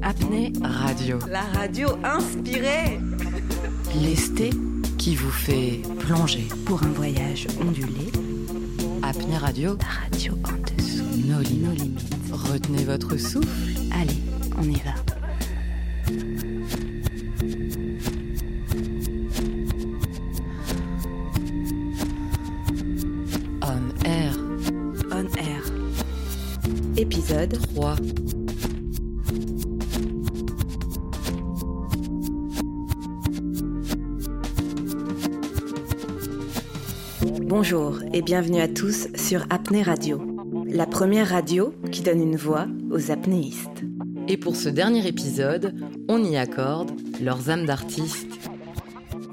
Apnée 0.00 0.52
Radio. 0.62 1.18
La 1.30 1.42
radio 1.42 1.88
inspirée. 2.02 2.98
Lesté 4.02 4.48
qui 4.96 5.16
vous 5.16 5.30
fait 5.30 5.82
plonger. 5.98 6.48
Pour 6.64 6.82
un 6.82 6.92
voyage 6.92 7.46
ondulé. 7.60 8.10
Apnée 9.02 9.36
Radio. 9.36 9.76
La 9.80 10.04
radio 10.04 10.32
en 10.44 10.76
dessous. 10.76 11.04
Nos 11.26 11.40
limites. 11.40 12.00
Retenez 12.32 12.84
votre 12.84 13.18
souffle. 13.18 13.48
Allez, 13.92 14.22
on 14.56 14.62
y 14.62 14.80
va. 14.80 14.94
Épisode 27.32 27.58
3. 27.74 27.96
Bonjour 37.40 38.00
et 38.12 38.20
bienvenue 38.20 38.60
à 38.60 38.68
tous 38.68 39.08
sur 39.14 39.46
Apnée 39.48 39.82
Radio, 39.82 40.20
la 40.66 40.84
première 40.84 41.30
radio 41.30 41.72
qui 41.90 42.02
donne 42.02 42.20
une 42.20 42.36
voix 42.36 42.66
aux 42.90 43.10
apnéistes. 43.10 43.68
Et 44.28 44.36
pour 44.36 44.54
ce 44.54 44.68
dernier 44.68 45.06
épisode, 45.06 45.74
on 46.10 46.22
y 46.22 46.36
accorde 46.36 46.90
leurs 47.18 47.48
âmes 47.48 47.64
d'artistes. 47.64 48.50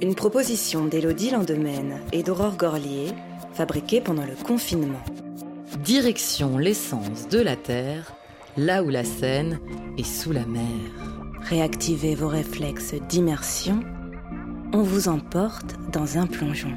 Une 0.02 0.16
proposition 0.16 0.86
d'Élodie 0.86 1.32
Landemaine 1.32 2.00
et 2.14 2.24
d'Aurore 2.24 2.56
Gorlier, 2.56 3.08
fabriquée 3.52 4.00
pendant 4.00 4.26
le 4.26 4.42
confinement. 4.42 5.04
Direction 5.90 6.60
l'essence 6.60 7.30
de 7.30 7.40
la 7.40 7.56
Terre, 7.56 8.14
là 8.58 8.84
où 8.84 8.90
la 8.90 9.04
Seine 9.04 9.60
est 9.98 10.04
sous 10.04 10.32
la 10.32 10.46
mer. 10.46 10.70
Réactivez 11.42 12.14
vos 12.14 12.28
réflexes 12.28 12.94
d'immersion. 13.10 13.80
On 14.72 14.84
vous 14.84 15.08
emporte 15.08 15.78
dans 15.92 16.20
un 16.20 16.28
plongeon. 16.28 16.76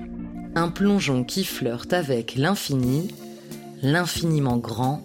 Un 0.54 0.70
plongeon 0.70 1.24
qui 1.24 1.44
flirte 1.44 1.92
avec 1.92 2.36
l'infini, 2.36 3.08
l'infiniment 3.82 4.56
grand, 4.56 5.02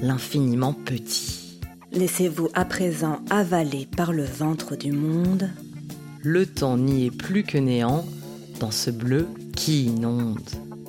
l'infiniment 0.00 0.72
petit. 0.72 1.60
Laissez-vous 1.92 2.48
à 2.54 2.64
présent 2.64 3.20
avaler 3.28 3.86
par 3.94 4.14
le 4.14 4.24
ventre 4.24 4.74
du 4.74 4.92
monde. 4.92 5.50
Le 6.22 6.46
temps 6.46 6.78
n'y 6.78 7.04
est 7.04 7.14
plus 7.14 7.42
que 7.42 7.58
néant 7.58 8.06
dans 8.58 8.70
ce 8.70 8.90
bleu 8.90 9.28
qui 9.54 9.84
inonde. 9.84 10.48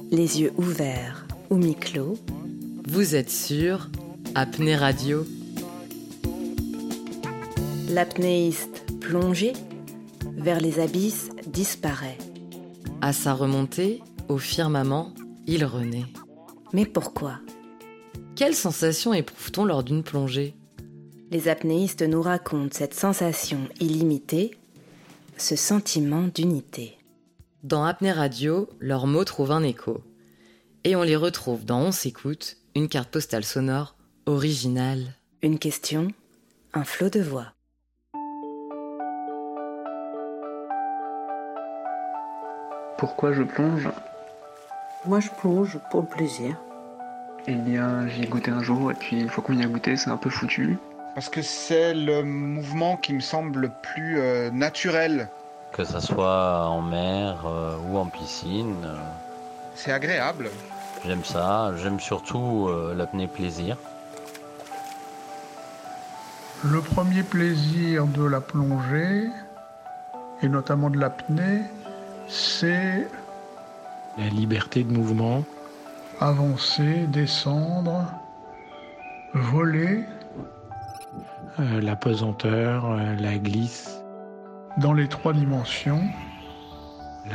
Les 0.09 0.39
yeux 0.39 0.53
ouverts 0.55 1.27
ou 1.49 1.57
mi-clos. 1.57 2.17
Vous 2.87 3.15
êtes 3.15 3.29
sur 3.29 3.89
Apnée 4.33 4.75
Radio. 4.75 5.25
L'apnéiste 7.89 8.83
plongé 8.99 9.53
vers 10.35 10.59
les 10.59 10.79
abysses 10.79 11.29
disparaît. 11.45 12.17
À 13.01 13.13
sa 13.13 13.33
remontée, 13.33 14.01
au 14.29 14.37
firmament, 14.37 15.13
il 15.45 15.63
renaît. 15.63 16.05
Mais 16.73 16.85
pourquoi? 16.85 17.39
Quelle 18.35 18.55
sensation 18.55 19.13
éprouve-t-on 19.13 19.65
lors 19.65 19.83
d'une 19.83 20.03
plongée? 20.03 20.55
Les 21.29 21.47
apnéistes 21.49 22.01
nous 22.01 22.21
racontent 22.21 22.75
cette 22.75 22.95
sensation 22.95 23.59
illimitée, 23.79 24.57
ce 25.37 25.55
sentiment 25.55 26.23
d'unité. 26.23 26.97
Dans 27.63 27.83
Apnée 27.83 28.11
Radio, 28.11 28.67
leurs 28.79 29.05
mots 29.05 29.23
trouvent 29.23 29.51
un 29.51 29.63
écho. 29.63 30.01
Et 30.83 30.95
on 30.95 31.03
les 31.03 31.15
retrouve 31.15 31.63
dans 31.63 31.79
On 31.79 31.91
s'écoute, 31.91 32.57
une 32.75 32.87
carte 32.87 33.09
postale 33.09 33.43
sonore 33.43 33.95
originale. 34.25 35.13
Une 35.41 35.59
question, 35.59 36.07
un 36.73 36.83
flot 36.83 37.09
de 37.09 37.19
voix. 37.19 37.47
Pourquoi 42.97 43.33
je 43.33 43.43
plonge? 43.43 43.89
Moi, 45.05 45.19
je 45.19 45.29
plonge 45.29 45.79
pour 45.89 46.01
le 46.01 46.07
plaisir. 46.07 46.55
Eh 47.47 47.55
bien, 47.55 48.07
j'y 48.07 48.23
ai 48.23 48.27
goûté 48.27 48.51
un 48.51 48.61
jour, 48.61 48.91
et 48.91 48.93
puis 48.93 49.19
une 49.19 49.29
fois 49.29 49.43
qu'on 49.43 49.57
y 49.57 49.63
a 49.63 49.67
goûté, 49.67 49.97
c'est 49.97 50.11
un 50.11 50.17
peu 50.17 50.29
foutu. 50.29 50.77
Parce 51.15 51.27
que 51.27 51.41
c'est 51.41 51.93
le 51.93 52.23
mouvement 52.23 52.95
qui 52.97 53.13
me 53.13 53.19
semble 53.19 53.61
le 53.61 53.71
plus 53.81 54.19
euh, 54.19 54.51
naturel. 54.51 55.27
Que 55.73 55.83
ça 55.83 55.99
soit 55.99 56.67
en 56.67 56.81
mer 56.81 57.43
euh, 57.45 57.77
ou 57.89 57.97
en 57.97 58.05
piscine, 58.05 58.75
euh, 58.85 58.95
C'est 59.73 59.91
agréable. 59.91 60.51
J'aime 61.05 61.23
ça. 61.23 61.71
J'aime 61.77 61.99
surtout 61.99 62.67
euh, 62.69 62.93
l'apnée 62.95 63.27
plaisir. 63.27 63.77
Le 66.63 66.79
premier 66.81 67.23
plaisir 67.23 68.05
de 68.05 68.23
la 68.23 68.39
plongée, 68.39 69.27
et 70.43 70.47
notamment 70.47 70.89
de 70.89 70.99
l'apnée, 70.99 71.63
c'est 72.27 73.07
La 74.17 74.27
liberté 74.27 74.83
de 74.83 74.91
mouvement, 74.91 75.43
avancer, 76.19 77.07
descendre, 77.07 78.05
voler 79.33 80.03
euh, 81.59 81.81
la 81.81 81.95
pesanteur, 81.95 82.85
euh, 82.85 83.15
la 83.19 83.37
glisse, 83.37 84.01
dans 84.77 84.93
les 84.93 85.07
trois 85.07 85.33
dimensions, 85.33 86.03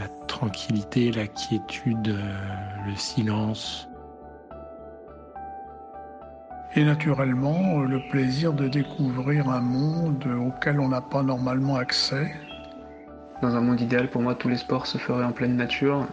la 0.00 0.08
tranquillité, 0.26 1.12
la 1.12 1.26
quiétude, 1.26 2.08
euh, 2.08 2.86
le 2.86 2.96
silence. 2.96 3.88
et 6.76 6.84
naturellement 6.84 7.80
euh, 7.80 7.86
le 7.86 8.00
plaisir 8.00 8.52
de 8.52 8.68
découvrir 8.68 9.48
un 9.48 9.60
monde 9.60 10.26
auquel 10.26 10.78
on 10.78 10.88
n'a 10.88 11.00
pas 11.00 11.22
normalement 11.22 11.76
accès. 11.76 12.34
Dans 13.42 13.56
un 13.56 13.60
monde 13.60 13.80
idéal, 13.80 14.08
pour 14.08 14.22
moi, 14.22 14.34
tous 14.34 14.48
les 14.48 14.56
sports 14.56 14.86
se 14.86 14.98
feraient 14.98 15.24
en 15.24 15.32
pleine 15.32 15.56
nature. 15.56 16.06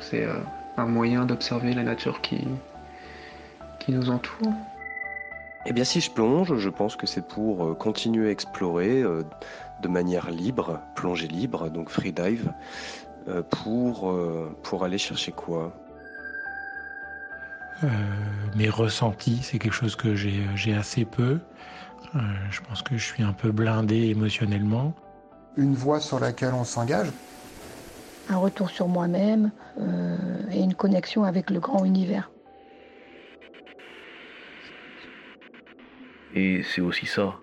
C'est 0.00 0.24
euh, 0.24 0.34
un 0.76 0.86
moyen 0.86 1.24
d'observer 1.24 1.72
la 1.72 1.84
nature 1.84 2.20
qui, 2.20 2.46
qui 3.78 3.92
nous 3.92 4.10
entoure. 4.10 4.52
Eh 5.66 5.72
bien, 5.72 5.84
si 5.84 6.00
je 6.00 6.10
plonge, 6.10 6.56
je 6.56 6.68
pense 6.68 6.94
que 6.94 7.06
c'est 7.06 7.26
pour 7.26 7.76
continuer 7.78 8.28
à 8.28 8.30
explorer 8.30 9.02
euh, 9.02 9.22
de 9.82 9.88
manière 9.88 10.30
libre, 10.30 10.80
plongée 10.94 11.28
libre, 11.28 11.68
donc 11.70 11.90
free 11.90 12.12
dive, 12.12 12.52
euh, 13.28 13.42
pour, 13.42 14.10
euh, 14.10 14.56
pour 14.62 14.84
aller 14.84 14.98
chercher 14.98 15.32
quoi? 15.32 15.72
Euh, 17.84 17.88
mes 18.56 18.70
ressentis, 18.70 19.40
c'est 19.42 19.58
quelque 19.58 19.74
chose 19.74 19.96
que 19.96 20.14
j'ai 20.14 20.46
j'ai 20.54 20.74
assez 20.74 21.04
peu. 21.04 21.38
Euh, 22.14 22.18
je 22.50 22.60
pense 22.62 22.82
que 22.82 22.96
je 22.96 23.04
suis 23.04 23.22
un 23.22 23.34
peu 23.34 23.50
blindé 23.52 24.08
émotionnellement. 24.08 24.94
une 25.56 25.74
voie 25.74 26.00
sur 26.00 26.18
laquelle 26.20 26.54
on 26.54 26.64
s'engage? 26.64 27.08
un 28.28 28.36
retour 28.38 28.70
sur 28.70 28.88
moi-même 28.88 29.52
euh, 29.78 30.16
et 30.50 30.60
une 30.60 30.74
connexion 30.74 31.22
avec 31.24 31.48
le 31.50 31.60
grand 31.60 31.84
univers. 31.84 32.30
Et 36.34 36.62
c'est 36.62 36.80
aussi 36.80 37.06
ça. 37.06 37.34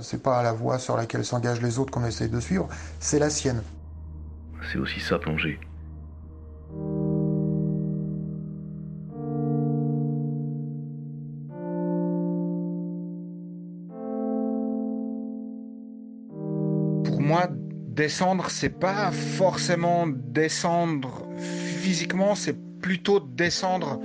C'est 0.00 0.22
pas 0.22 0.42
la 0.42 0.52
voie 0.52 0.78
sur 0.78 0.96
laquelle 0.96 1.24
s'engagent 1.24 1.60
les 1.60 1.78
autres 1.78 1.90
qu'on 1.90 2.04
essaye 2.04 2.28
de 2.28 2.38
suivre, 2.38 2.68
c'est 3.00 3.18
la 3.18 3.30
sienne. 3.30 3.62
C'est 4.70 4.78
aussi 4.78 5.00
ça 5.00 5.18
plonger. 5.18 5.58
Pour 17.04 17.20
moi, 17.20 17.48
descendre, 17.88 18.50
c'est 18.50 18.78
pas 18.78 19.10
forcément 19.10 20.06
descendre 20.06 21.26
physiquement, 21.36 22.36
c'est 22.36 22.56
plutôt 22.80 23.18
descendre 23.18 24.00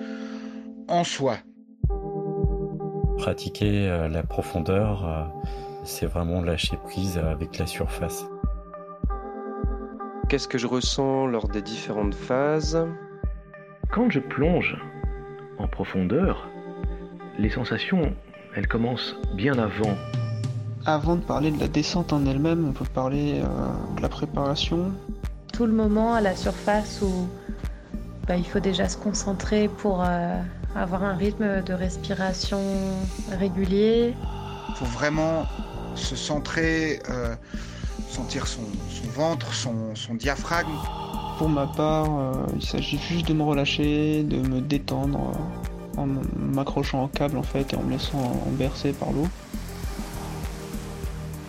en 0.87 1.03
soi. 1.03 1.37
Pratiquer 3.17 3.87
euh, 3.89 4.07
la 4.09 4.23
profondeur, 4.23 5.07
euh, 5.07 5.23
c'est 5.83 6.05
vraiment 6.05 6.41
lâcher 6.41 6.77
prise 6.77 7.17
avec 7.17 7.57
la 7.57 7.65
surface. 7.65 8.25
Qu'est-ce 10.29 10.47
que 10.47 10.57
je 10.57 10.67
ressens 10.67 11.27
lors 11.27 11.47
des 11.47 11.61
différentes 11.61 12.15
phases? 12.15 12.87
Quand 13.91 14.09
je 14.09 14.19
plonge 14.19 14.77
en 15.59 15.67
profondeur, 15.67 16.49
les 17.37 17.49
sensations, 17.49 18.13
elles 18.55 18.67
commencent 18.67 19.15
bien 19.35 19.57
avant. 19.59 19.95
Avant 20.85 21.15
de 21.15 21.21
parler 21.21 21.51
de 21.51 21.59
la 21.59 21.67
descente 21.67 22.13
en 22.13 22.25
elle-même, 22.25 22.67
on 22.67 22.71
peut 22.71 22.85
parler 22.85 23.41
euh, 23.41 23.95
de 23.95 24.01
la 24.01 24.09
préparation. 24.09 24.91
Tout 25.53 25.65
le 25.65 25.73
moment 25.73 26.13
à 26.13 26.21
la 26.21 26.35
surface 26.35 27.01
où 27.01 27.27
bah, 28.27 28.35
il 28.35 28.45
faut 28.45 28.59
déjà 28.59 28.89
se 28.89 28.97
concentrer 28.97 29.67
pour 29.67 30.03
euh, 30.03 30.41
avoir 30.75 31.03
un 31.03 31.13
rythme 31.13 31.61
de 31.61 31.73
respiration 31.73 32.59
régulier. 33.31 34.13
Il 34.69 34.75
faut 34.75 34.85
vraiment 34.85 35.45
se 35.95 36.15
centrer, 36.15 37.01
euh, 37.09 37.35
sentir 38.09 38.47
son, 38.47 38.61
son 38.89 39.07
ventre, 39.09 39.53
son, 39.53 39.95
son 39.95 40.15
diaphragme. 40.15 40.71
Pour 41.37 41.49
ma 41.49 41.67
part, 41.67 42.07
euh, 42.09 42.33
il 42.55 42.63
s'agit 42.63 42.97
juste 42.97 43.27
de 43.27 43.33
me 43.33 43.43
relâcher, 43.43 44.23
de 44.23 44.37
me 44.37 44.61
détendre, 44.61 45.31
en 45.97 46.07
m'accrochant 46.37 47.05
au 47.05 47.07
câble 47.07 47.37
en 47.37 47.43
fait 47.43 47.73
et 47.73 47.75
en 47.75 47.83
me 47.83 47.91
laissant 47.91 48.31
bercer 48.51 48.93
par 48.93 49.11
l'eau. 49.11 49.27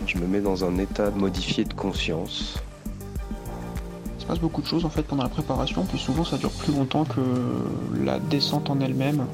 Je 0.07 0.17
me 0.17 0.27
mets 0.27 0.41
dans 0.41 0.63
un 0.63 0.77
état 0.77 1.09
modifié 1.11 1.63
de 1.63 1.73
conscience. 1.73 2.61
Il 4.17 4.21
se 4.21 4.25
passe 4.27 4.39
beaucoup 4.39 4.61
de 4.61 4.67
choses 4.67 4.85
en 4.85 4.89
fait 4.89 5.03
pendant 5.03 5.23
la 5.23 5.29
préparation, 5.29 5.85
puis 5.85 5.99
souvent 5.99 6.23
ça 6.23 6.37
dure 6.37 6.51
plus 6.51 6.73
longtemps 6.73 7.05
que 7.05 7.21
la 8.03 8.19
descente 8.19 8.69
en 8.69 8.79
elle-même. 8.79 9.25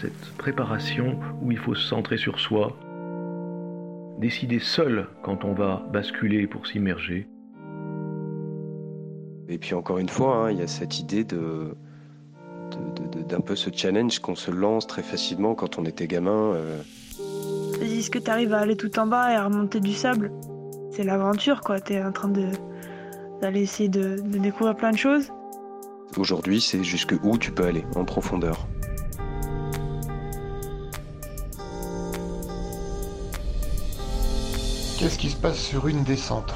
Cette 0.00 0.36
préparation 0.38 1.18
où 1.40 1.52
il 1.52 1.58
faut 1.58 1.74
se 1.74 1.86
centrer 1.86 2.18
sur 2.18 2.40
soi, 2.40 2.76
décider 4.22 4.60
seul 4.60 5.08
quand 5.22 5.44
on 5.44 5.52
va 5.52 5.82
basculer 5.92 6.46
pour 6.46 6.66
s'immerger. 6.66 7.28
Et 9.48 9.58
puis 9.58 9.74
encore 9.74 9.98
une 9.98 10.08
fois, 10.08 10.36
hein, 10.36 10.50
il 10.52 10.58
y 10.58 10.62
a 10.62 10.66
cette 10.66 10.98
idée 10.98 11.24
de 11.24 11.74
d'un 13.28 13.40
peu 13.40 13.54
ce 13.54 13.68
challenge 13.70 14.20
qu'on 14.20 14.34
se 14.34 14.50
lance 14.50 14.86
très 14.86 15.02
facilement 15.02 15.54
quand 15.54 15.78
on 15.78 15.84
était 15.84 16.06
gamin. 16.06 16.54
Euh. 16.54 16.80
Est-ce 17.82 18.10
que 18.10 18.18
tu 18.18 18.30
arrives 18.30 18.54
à 18.54 18.60
aller 18.60 18.76
tout 18.76 18.98
en 18.98 19.06
bas 19.06 19.30
et 19.30 19.34
à 19.34 19.44
remonter 19.44 19.80
du 19.80 19.92
sable? 19.92 20.32
C'est 20.90 21.04
l'aventure, 21.04 21.60
quoi. 21.60 21.80
Tu 21.80 21.94
es 21.94 22.02
en 22.02 22.12
train 22.12 22.28
de 22.28 22.46
d'aller 23.42 23.62
essayer 23.62 23.88
de, 23.88 24.20
de 24.22 24.38
découvrir 24.38 24.76
plein 24.76 24.92
de 24.92 24.96
choses. 24.96 25.30
Aujourd'hui, 26.16 26.60
c'est 26.60 26.84
jusque 26.84 27.14
où 27.22 27.36
tu 27.36 27.50
peux 27.50 27.64
aller 27.64 27.84
en 27.96 28.04
profondeur. 28.04 28.68
Qu'est-ce 35.02 35.18
qui 35.18 35.30
se 35.30 35.36
passe 35.36 35.58
sur 35.58 35.88
une 35.88 36.04
descente 36.04 36.54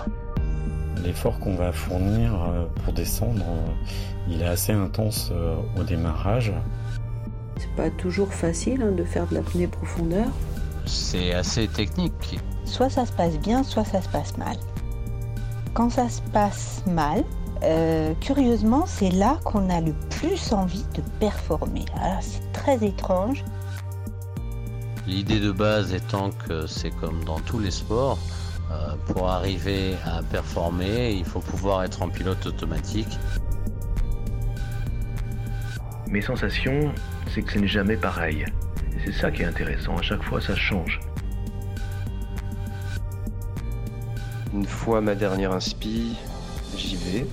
L'effort 1.02 1.40
qu'on 1.40 1.56
va 1.56 1.72
fournir 1.72 2.32
euh, 2.32 2.66
pour 2.84 2.92
descendre, 2.92 3.42
euh, 3.44 3.90
il 4.28 4.40
est 4.40 4.46
assez 4.46 4.70
intense 4.70 5.30
euh, 5.32 5.56
au 5.76 5.82
démarrage. 5.82 6.52
C'est 7.58 7.74
pas 7.74 7.90
toujours 7.90 8.32
facile 8.32 8.82
hein, 8.82 8.92
de 8.92 9.02
faire 9.02 9.26
de 9.26 9.34
l'apnée 9.34 9.66
profondeur. 9.66 10.28
C'est 10.84 11.34
assez 11.34 11.66
technique. 11.66 12.38
Soit 12.64 12.88
ça 12.88 13.04
se 13.04 13.10
passe 13.10 13.36
bien, 13.40 13.64
soit 13.64 13.84
ça 13.84 14.00
se 14.00 14.08
passe 14.10 14.38
mal. 14.38 14.56
Quand 15.74 15.90
ça 15.90 16.08
se 16.08 16.22
passe 16.32 16.84
mal, 16.86 17.24
curieusement, 18.20 18.84
c'est 18.86 19.10
là 19.10 19.40
qu'on 19.42 19.68
a 19.70 19.80
le 19.80 19.92
plus 20.20 20.52
envie 20.52 20.84
de 20.94 21.02
performer. 21.18 21.84
c'est 22.20 22.52
très 22.52 22.76
étrange. 22.86 23.42
L'idée 25.08 25.40
de 25.40 25.50
base 25.50 25.92
étant 25.92 26.30
que 26.30 26.66
c'est 26.66 26.90
comme 26.90 27.24
dans 27.24 27.38
tous 27.40 27.58
les 27.58 27.70
sports, 27.70 28.18
euh, 28.70 28.94
pour 29.06 29.28
arriver 29.28 29.94
à 30.04 30.22
performer, 30.22 31.12
il 31.12 31.24
faut 31.24 31.40
pouvoir 31.40 31.84
être 31.84 32.02
en 32.02 32.08
pilote 32.08 32.44
automatique. 32.46 33.18
Mes 36.08 36.22
sensations, 36.22 36.92
c'est 37.32 37.42
que 37.42 37.52
ce 37.52 37.58
n'est 37.58 37.68
jamais 37.68 37.96
pareil. 37.96 38.44
Et 38.92 38.98
c'est 39.04 39.12
ça 39.12 39.30
qui 39.30 39.42
est 39.42 39.46
intéressant, 39.46 39.96
à 39.96 40.02
chaque 40.02 40.22
fois 40.22 40.40
ça 40.40 40.54
change. 40.54 41.00
Une 44.52 44.66
fois 44.66 45.00
ma 45.00 45.14
dernière 45.14 45.52
inspi, 45.52 46.16
j'y 46.76 46.96
vais. 46.96 47.26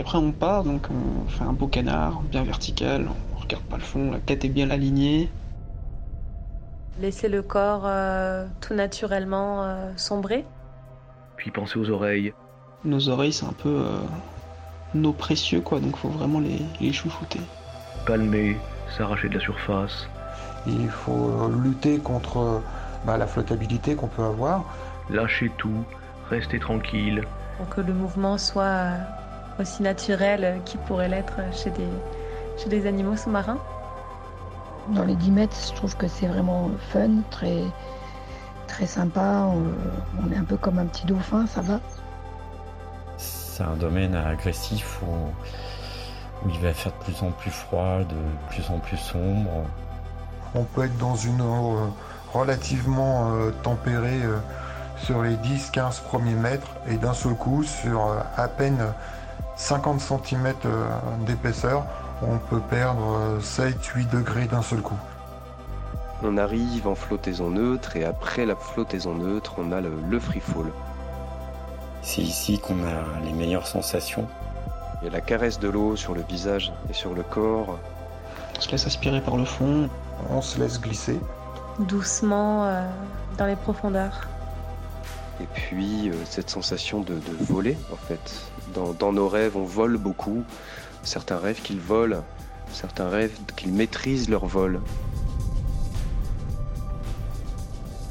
Puis 0.00 0.06
après 0.08 0.16
on 0.16 0.32
part, 0.32 0.64
donc 0.64 0.86
on 0.90 1.28
fait 1.28 1.44
un 1.44 1.52
beau 1.52 1.66
canard, 1.66 2.22
bien 2.22 2.42
vertical, 2.42 3.06
on 3.36 3.38
regarde 3.38 3.62
pas 3.64 3.76
le 3.76 3.82
fond, 3.82 4.10
la 4.10 4.18
tête 4.18 4.46
est 4.46 4.48
bien 4.48 4.70
alignée. 4.70 5.28
Laisser 7.02 7.28
le 7.28 7.42
corps 7.42 7.82
euh, 7.84 8.46
tout 8.62 8.72
naturellement 8.72 9.62
euh, 9.62 9.92
sombrer. 9.98 10.46
Puis 11.36 11.50
penser 11.50 11.78
aux 11.78 11.90
oreilles. 11.90 12.32
Nos 12.82 13.10
oreilles 13.10 13.34
c'est 13.34 13.44
un 13.44 13.52
peu 13.52 13.68
euh, 13.68 13.98
nos 14.94 15.12
précieux 15.12 15.60
quoi, 15.60 15.80
donc 15.80 15.98
faut 15.98 16.08
vraiment 16.08 16.40
les, 16.40 16.62
les 16.80 16.94
chouchouter. 16.94 17.40
Palmer, 18.06 18.56
s'arracher 18.96 19.28
de 19.28 19.34
la 19.34 19.40
surface. 19.40 20.08
Il 20.66 20.88
faut 20.88 21.46
lutter 21.62 21.98
contre 21.98 22.62
bah, 23.04 23.18
la 23.18 23.26
flottabilité 23.26 23.96
qu'on 23.96 24.08
peut 24.08 24.24
avoir. 24.24 24.64
Lâcher 25.10 25.52
tout, 25.58 25.84
rester 26.30 26.58
tranquille. 26.58 27.22
Pour 27.58 27.68
que 27.68 27.82
le 27.82 27.92
mouvement 27.92 28.38
soit 28.38 28.94
aussi 29.60 29.82
naturel 29.82 30.60
qu'il 30.64 30.80
pourrait 30.80 31.08
l'être 31.08 31.36
chez 31.52 31.70
des, 31.70 31.88
chez 32.56 32.68
des 32.68 32.86
animaux 32.86 33.16
sous-marins 33.16 33.58
Dans 34.88 35.04
les 35.04 35.14
10 35.14 35.30
mètres, 35.30 35.56
je 35.68 35.74
trouve 35.74 35.96
que 35.96 36.08
c'est 36.08 36.26
vraiment 36.26 36.70
fun, 36.92 37.22
très, 37.30 37.62
très 38.66 38.86
sympa. 38.86 39.46
On, 40.22 40.32
est 40.32 40.36
un 40.36 40.44
peu 40.44 40.56
comme 40.56 40.78
un 40.78 40.86
petit 40.86 41.06
dauphin, 41.06 41.46
ça 41.46 41.60
va. 41.60 41.80
C'est 43.18 43.62
un 43.62 43.76
domaine 43.76 44.14
agressif 44.14 45.00
où, 45.02 46.48
il 46.48 46.58
va 46.60 46.72
faire 46.72 46.92
de 46.92 47.04
plus 47.04 47.22
en 47.22 47.30
plus 47.30 47.50
froid, 47.50 47.98
de 47.98 48.50
plus 48.50 48.70
en 48.70 48.78
plus 48.78 48.96
sombre. 48.96 49.50
On 50.54 50.64
peut 50.64 50.84
être 50.84 50.96
dans 50.96 51.14
une 51.14 51.42
eau 51.42 51.76
euh, 51.76 51.86
relativement 52.32 53.32
euh, 53.32 53.50
tempérée 53.62 54.22
euh, 54.24 54.38
sur 54.96 55.22
les 55.22 55.34
10-15 55.36 56.02
premiers 56.02 56.34
mètres 56.34 56.70
et 56.88 56.96
d'un 56.96 57.12
seul 57.12 57.34
coup 57.34 57.62
sur 57.62 58.16
à 58.36 58.48
peine 58.48 58.78
50 59.60 60.00
cm 60.00 60.54
euh, 60.64 60.88
d'épaisseur, 61.26 61.84
on 62.22 62.38
peut 62.38 62.60
perdre 62.70 63.38
7-8 63.40 63.68
euh, 63.68 64.18
degrés 64.18 64.46
d'un 64.46 64.62
seul 64.62 64.80
coup. 64.80 64.98
On 66.22 66.38
arrive 66.38 66.88
en 66.88 66.94
flottaison 66.94 67.50
neutre 67.50 67.94
et 67.94 68.04
après 68.04 68.46
la 68.46 68.56
flottaison 68.56 69.14
neutre, 69.14 69.54
on 69.58 69.70
a 69.70 69.80
le, 69.82 70.18
free 70.18 70.40
fall. 70.40 70.72
C'est 72.02 72.22
ici 72.22 72.58
qu'on 72.58 72.82
a 72.84 73.20
les 73.22 73.32
meilleures 73.32 73.66
sensations. 73.66 74.26
Il 75.02 75.04
y 75.04 75.08
a 75.08 75.12
la 75.12 75.20
caresse 75.20 75.60
de 75.60 75.68
l'eau 75.68 75.94
sur 75.94 76.14
le 76.14 76.22
visage 76.22 76.72
et 76.88 76.94
sur 76.94 77.12
le 77.14 77.22
corps. 77.22 77.78
On 78.56 78.60
se 78.62 78.70
laisse 78.70 78.86
aspirer 78.86 79.20
par 79.20 79.36
le 79.36 79.44
fond. 79.44 79.90
On 80.30 80.40
se 80.40 80.58
laisse 80.58 80.80
glisser. 80.80 81.20
Doucement 81.78 82.64
euh, 82.64 82.88
dans 83.36 83.46
les 83.46 83.56
profondeurs. 83.56 84.26
Et 85.40 85.46
puis 85.54 86.10
cette 86.26 86.50
sensation 86.50 87.00
de, 87.00 87.14
voler 87.40 87.76
en 87.92 87.96
fait, 87.96 88.42
dans, 88.74 89.12
nos 89.12 89.28
rêves, 89.28 89.56
on 89.56 89.64
vole 89.64 89.96
beaucoup. 89.96 90.44
Certains 91.02 91.38
rêvent 91.38 91.62
qu'ils 91.62 91.80
volent, 91.80 92.24
certains 92.72 93.08
rêvent 93.08 93.38
qu'ils 93.56 93.72
maîtrisent 93.72 94.28
leur 94.28 94.46
vol. 94.46 94.80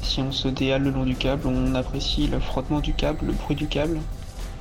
Si 0.02 0.20
on 0.20 0.32
se 0.32 0.48
déhale 0.48 0.82
le 0.82 0.90
long 0.90 1.04
du 1.04 1.14
câble, 1.14 1.46
on 1.46 1.74
apprécie 1.76 2.26
le 2.26 2.40
frottement 2.40 2.80
du 2.80 2.92
câble, 2.92 3.26
le 3.26 3.32
bruit 3.32 3.54
du 3.54 3.68
câble. 3.68 4.00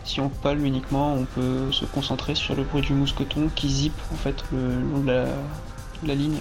Si 0.03 0.19
on 0.21 0.29
palme 0.29 0.65
uniquement, 0.65 1.13
on 1.13 1.25
peut 1.25 1.71
se 1.71 1.85
concentrer 1.85 2.35
sur 2.35 2.55
le 2.55 2.63
bruit 2.63 2.81
du 2.81 2.93
mousqueton 2.93 3.49
qui 3.55 3.69
zip 3.69 3.93
en 4.13 4.15
fait 4.15 4.43
le 4.51 4.81
long 4.81 4.99
de 4.99 6.07
la, 6.07 6.15
ligne. 6.15 6.37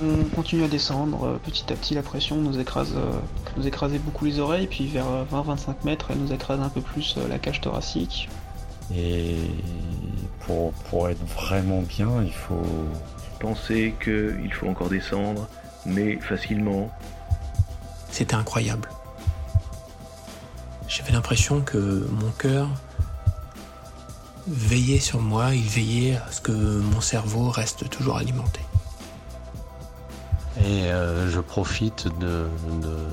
On 0.00 0.24
continue 0.34 0.64
à 0.64 0.68
descendre, 0.68 1.38
petit 1.44 1.72
à 1.72 1.76
petit 1.76 1.94
la 1.94 2.02
pression 2.02 2.36
nous 2.36 2.58
écrase, 2.58 2.94
euh, 2.96 3.12
nous 3.56 3.66
écrasait 3.66 3.98
beaucoup 3.98 4.24
les 4.24 4.40
oreilles, 4.40 4.66
puis 4.66 4.86
vers 4.86 5.06
20-25 5.32 5.84
mètres 5.84 6.06
elle 6.10 6.18
nous 6.18 6.32
écrase 6.32 6.60
un 6.60 6.68
peu 6.68 6.80
plus 6.80 7.14
euh, 7.16 7.28
la 7.28 7.38
cage 7.38 7.60
thoracique. 7.60 8.28
Et 8.94 9.36
pour, 10.40 10.72
pour 10.90 11.08
être 11.08 11.24
vraiment 11.24 11.82
bien, 11.82 12.10
il 12.24 12.32
faut 12.32 12.66
penser 13.38 13.94
qu'il 14.02 14.52
faut 14.52 14.68
encore 14.68 14.88
descendre, 14.88 15.48
mais 15.86 16.16
facilement. 16.16 16.90
C'était 18.10 18.34
incroyable. 18.34 18.88
J'avais 20.88 21.12
l'impression 21.12 21.62
que 21.62 22.06
mon 22.10 22.30
cœur 22.32 22.68
veillait 24.46 25.00
sur 25.00 25.20
moi, 25.20 25.54
il 25.54 25.62
veillait 25.62 26.16
à 26.16 26.30
ce 26.30 26.40
que 26.40 26.52
mon 26.52 27.00
cerveau 27.00 27.48
reste 27.48 27.88
toujours 27.88 28.18
alimenté. 28.18 28.60
Et 30.58 30.90
euh, 30.90 31.30
je 31.30 31.40
profite 31.40 32.08
de, 32.18 32.46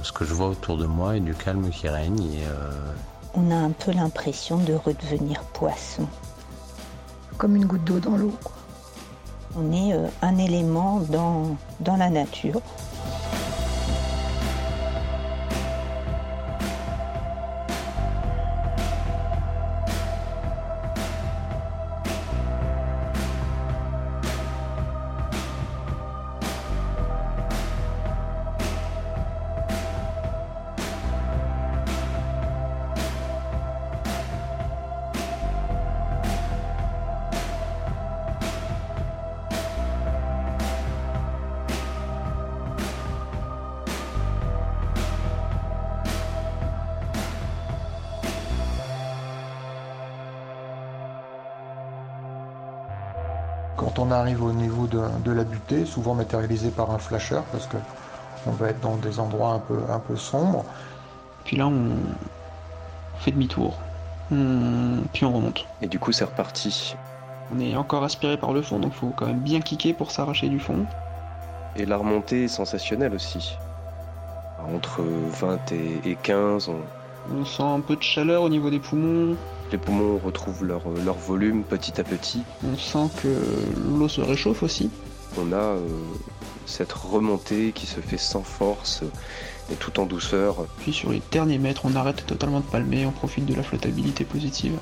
ce 0.03 0.11
que 0.11 0.25
je 0.25 0.33
vois 0.33 0.49
autour 0.49 0.77
de 0.77 0.85
moi 0.85 1.15
et 1.15 1.19
du 1.19 1.33
calme 1.33 1.69
qui 1.69 1.87
règne. 1.87 2.39
Euh, 2.43 2.71
On 3.33 3.49
a 3.51 3.55
un 3.55 3.71
peu 3.71 3.91
l'impression 3.91 4.57
de 4.57 4.73
redevenir 4.73 5.41
poisson. 5.53 6.07
Comme 7.37 7.55
une 7.55 7.65
goutte 7.65 7.85
d'eau 7.85 7.99
dans 7.99 8.17
l'eau. 8.17 8.33
On 9.55 9.71
est 9.71 9.93
euh, 9.93 10.07
un 10.21 10.37
élément 10.37 10.99
dans, 11.09 11.57
dans 11.79 11.95
la 11.95 12.09
nature. 12.09 12.61
Souvent 55.85 56.15
matérialisé 56.15 56.69
par 56.69 56.91
un 56.91 56.97
flasher, 56.97 57.41
parce 57.51 57.67
que 57.67 57.77
on 58.47 58.51
va 58.51 58.69
être 58.69 58.79
dans 58.81 58.95
des 58.95 59.19
endroits 59.19 59.51
un 59.51 59.59
peu, 59.59 59.79
un 59.89 59.99
peu 59.99 60.15
sombres. 60.15 60.65
Puis 61.45 61.57
là, 61.57 61.67
on 61.67 61.91
fait 63.19 63.31
demi-tour, 63.31 63.77
puis 64.29 65.25
on 65.25 65.33
remonte. 65.33 65.65
Et 65.81 65.87
du 65.87 65.99
coup, 65.99 66.11
c'est 66.11 66.25
reparti. 66.25 66.95
On 67.53 67.59
est 67.59 67.75
encore 67.75 68.03
aspiré 68.03 68.37
par 68.37 68.53
le 68.53 68.61
fond, 68.61 68.79
donc 68.79 68.91
il 68.95 68.99
faut 68.99 69.13
quand 69.15 69.25
même 69.25 69.39
bien 69.39 69.59
kicker 69.59 69.93
pour 69.93 70.11
s'arracher 70.11 70.49
du 70.49 70.59
fond. 70.59 70.85
Et 71.75 71.85
la 71.85 71.97
remontée 71.97 72.45
est 72.45 72.47
sensationnelle 72.47 73.13
aussi. 73.13 73.57
Entre 74.73 75.01
20 75.01 75.71
et 75.71 76.17
15, 76.21 76.69
on... 76.69 76.77
on 77.35 77.45
sent 77.45 77.63
un 77.63 77.79
peu 77.79 77.95
de 77.95 78.03
chaleur 78.03 78.43
au 78.43 78.49
niveau 78.49 78.69
des 78.69 78.79
poumons. 78.79 79.35
Les 79.71 79.77
poumons 79.77 80.19
retrouvent 80.23 80.65
leur, 80.65 80.81
leur 81.03 81.15
volume 81.15 81.63
petit 81.63 81.99
à 81.99 82.03
petit. 82.03 82.43
On 82.63 82.77
sent 82.77 83.09
que 83.21 83.29
l'eau 83.97 84.07
se 84.07 84.21
réchauffe 84.21 84.63
aussi. 84.63 84.91
On 85.37 85.51
a 85.51 85.55
euh, 85.55 85.87
cette 86.65 86.91
remontée 86.91 87.71
qui 87.73 87.85
se 87.85 87.99
fait 87.99 88.17
sans 88.17 88.43
force 88.43 89.03
et 89.71 89.75
tout 89.75 89.99
en 89.99 90.05
douceur. 90.05 90.65
Puis 90.79 90.93
sur 90.93 91.11
les 91.11 91.21
derniers 91.31 91.59
mètres, 91.59 91.81
on 91.85 91.95
arrête 91.95 92.25
totalement 92.25 92.59
de 92.59 92.65
palmer, 92.65 93.05
on 93.05 93.11
profite 93.11 93.45
de 93.45 93.53
la 93.53 93.63
flottabilité 93.63 94.23
positive. 94.23 94.77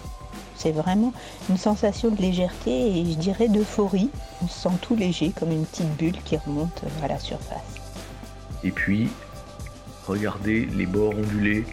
C'est 0.56 0.72
vraiment 0.72 1.13
une 1.50 1.58
sensation 1.58 2.10
de 2.10 2.20
légèreté 2.20 2.72
et 2.72 3.06
je 3.06 3.18
dirais 3.18 3.48
d'euphorie. 3.48 4.10
On 4.44 4.48
se 4.48 4.62
sent 4.62 4.75
tout 4.82 4.96
léger 4.96 5.32
comme 5.38 5.51
une 5.51 5.66
petite 5.66 5.96
bulle 5.98 6.18
qui 6.25 6.38
remonte 6.38 6.84
à 7.04 7.08
la 7.08 7.20
surface. 7.20 7.62
Et 8.63 8.72
puis, 8.72 9.10
regardez 10.08 10.66
les 10.66 10.88
bords 10.88 11.13
ondulés 11.13 11.63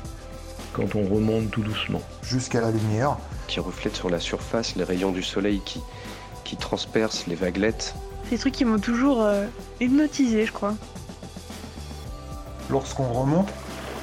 quand 0.75 0.97
on 0.97 1.03
remonte 1.03 1.51
tout 1.51 1.63
doucement. 1.63 2.03
Jusqu'à 2.23 2.61
la 2.61 2.71
lumière. 2.71 3.17
Qui 3.47 3.61
reflète 3.61 3.95
sur 3.95 4.09
la 4.09 4.21
surface 4.21 4.75
les 4.75 4.85
rayons 4.85 5.13
du 5.13 5.23
soleil 5.23 5.61
qui, 5.65 5.81
qui 6.45 6.57
transpercent 6.57 7.27
les 7.27 7.35
vaguelettes. 7.35 7.95
C'est 8.25 8.31
des 8.31 8.39
trucs 8.39 8.55
qui 8.55 8.65
m'ont 8.65 8.79
toujours 8.79 9.23
euh, 9.23 9.47
hypnotisé, 9.81 10.47
je 10.47 10.53
crois. 10.53 10.75
Lorsqu'on 12.71 13.13
remonte 13.13 13.51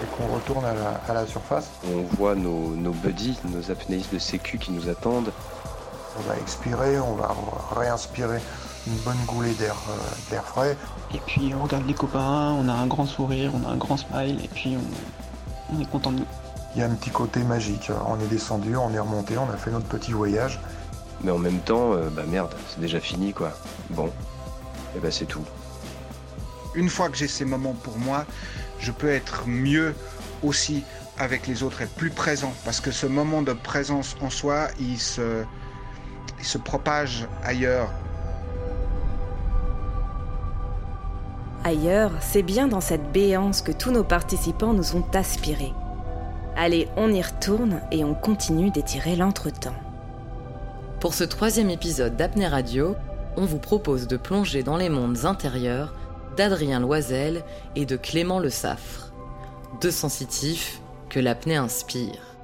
et 0.01 0.06
qu'on 0.16 0.34
retourne 0.34 0.66
à 0.66 1.13
la, 1.13 1.25
surface, 1.25 1.70
on 1.92 2.01
voit 2.16 2.36
nos, 2.36 2.75
nos 2.75 2.92
buddies, 2.92 3.38
nos 3.46 3.72
apnéistes 3.72 4.13
de 4.13 4.20
sécu 4.20 4.58
qui 4.58 4.72
nous 4.72 4.90
attendent. 4.90 5.32
On 6.20 6.22
va 6.30 6.38
expirer, 6.38 7.00
on 7.00 7.16
va 7.16 7.36
réinspirer 7.75 8.40
une 8.88 8.96
bonne 8.98 9.18
goulée 9.28 9.54
d'air 9.54 9.75
euh, 10.34 10.42
frais. 10.42 10.78
Et 11.13 11.20
puis 11.25 11.54
on 11.58 11.63
regarde 11.63 11.88
les 11.88 11.94
copains, 11.94 12.56
on 12.60 12.68
a 12.68 12.74
un 12.74 12.88
grand 12.88 13.06
sourire, 13.06 13.51
on 13.54 13.68
a 13.68 13.72
un 13.72 13.78
grand 13.78 13.98
smile, 13.98 14.40
et 14.44 14.48
puis 14.48 14.78
on, 14.78 15.75
on 15.75 15.80
est 15.82 15.90
content 15.90 16.12
de 16.12 16.20
nous. 16.20 16.25
Il 16.75 16.82
y 16.82 16.84
a 16.84 16.88
un 16.88 16.96
petit 16.96 17.10
côté 17.10 17.44
magique. 17.44 17.92
On 18.08 18.20
est 18.20 18.28
descendu, 18.28 18.75
on 18.78 18.94
est 18.94 19.00
remonté, 19.00 19.38
on 19.38 19.50
a 19.51 19.58
fait 19.58 19.72
notre 19.72 19.88
petit 19.88 20.12
voyage. 20.12 20.60
Mais 21.24 21.32
en 21.32 21.38
même 21.38 21.60
temps, 21.60 21.94
euh, 21.94 22.10
bah 22.10 22.24
merde, 22.28 22.54
c'est 22.70 22.80
déjà 22.80 23.00
fini 23.00 23.34
quoi. 23.34 23.51
Bon, 23.90 24.08
et 24.08 24.98
eh 24.98 25.00
bah 25.00 25.12
c'est 25.12 25.25
tout. 25.25 25.46
Une 26.74 26.90
fois 26.90 27.10
que 27.10 27.18
j'ai 27.18 27.28
ces 27.28 27.46
moments 27.46 27.74
pour 27.74 27.98
moi, 27.98 28.25
je 28.80 28.92
peux 28.92 29.10
être 29.10 29.48
mieux 29.48 29.94
aussi 30.44 30.84
avec 31.18 31.48
les 31.48 31.63
autres, 31.63 31.82
être 31.82 31.94
plus 31.94 32.10
présent. 32.10 32.54
Parce 32.66 32.80
que 32.80 32.92
ce 32.92 33.06
moment 33.06 33.42
de 33.42 33.54
présence 33.54 34.16
en 34.22 34.30
soi, 34.30 34.70
il 34.80 35.00
se, 35.00 35.44
il 36.40 36.46
se 36.46 36.58
propage 36.58 37.28
ailleurs. 37.44 37.92
Ailleurs, 41.63 42.12
c'est 42.22 42.42
bien 42.42 42.68
dans 42.68 42.82
cette 42.82 43.12
béance 43.12 43.62
que 43.62 43.72
tous 43.72 43.92
nos 43.92 44.04
participants 44.04 44.74
nous 44.74 44.96
ont 44.96 45.06
aspirés. 45.13 45.74
Allez, 46.56 46.88
on 46.98 47.13
y 47.13 47.22
retourne 47.22 47.82
et 47.92 48.04
on 48.04 48.16
continue 48.16 48.72
d'étirer 48.72 49.16
l'entretemps. 49.16 49.75
Pour 51.01 51.15
ce 51.15 51.24
troisième 51.24 51.72
épisode 51.72 52.15
d'Apnée 52.15 52.48
Radio, 52.48 52.96
on 53.36 53.43
vous 53.43 53.58
propose 53.58 54.05
de 54.08 54.17
plonger 54.17 54.62
dans 54.62 54.77
les 54.77 54.88
mondes 54.88 55.25
intérieurs 55.25 55.96
d'Adrien 56.38 56.79
Loisel 56.79 57.43
et 57.75 57.88
de 57.88 57.98
Clément 57.98 58.38
Le 58.38 58.51
Saffre. 58.51 59.12
Deux 59.81 59.89
sensitifs 59.89 60.79
que 61.10 61.20
l'apnée 61.20 61.55
inspire. 61.55 62.36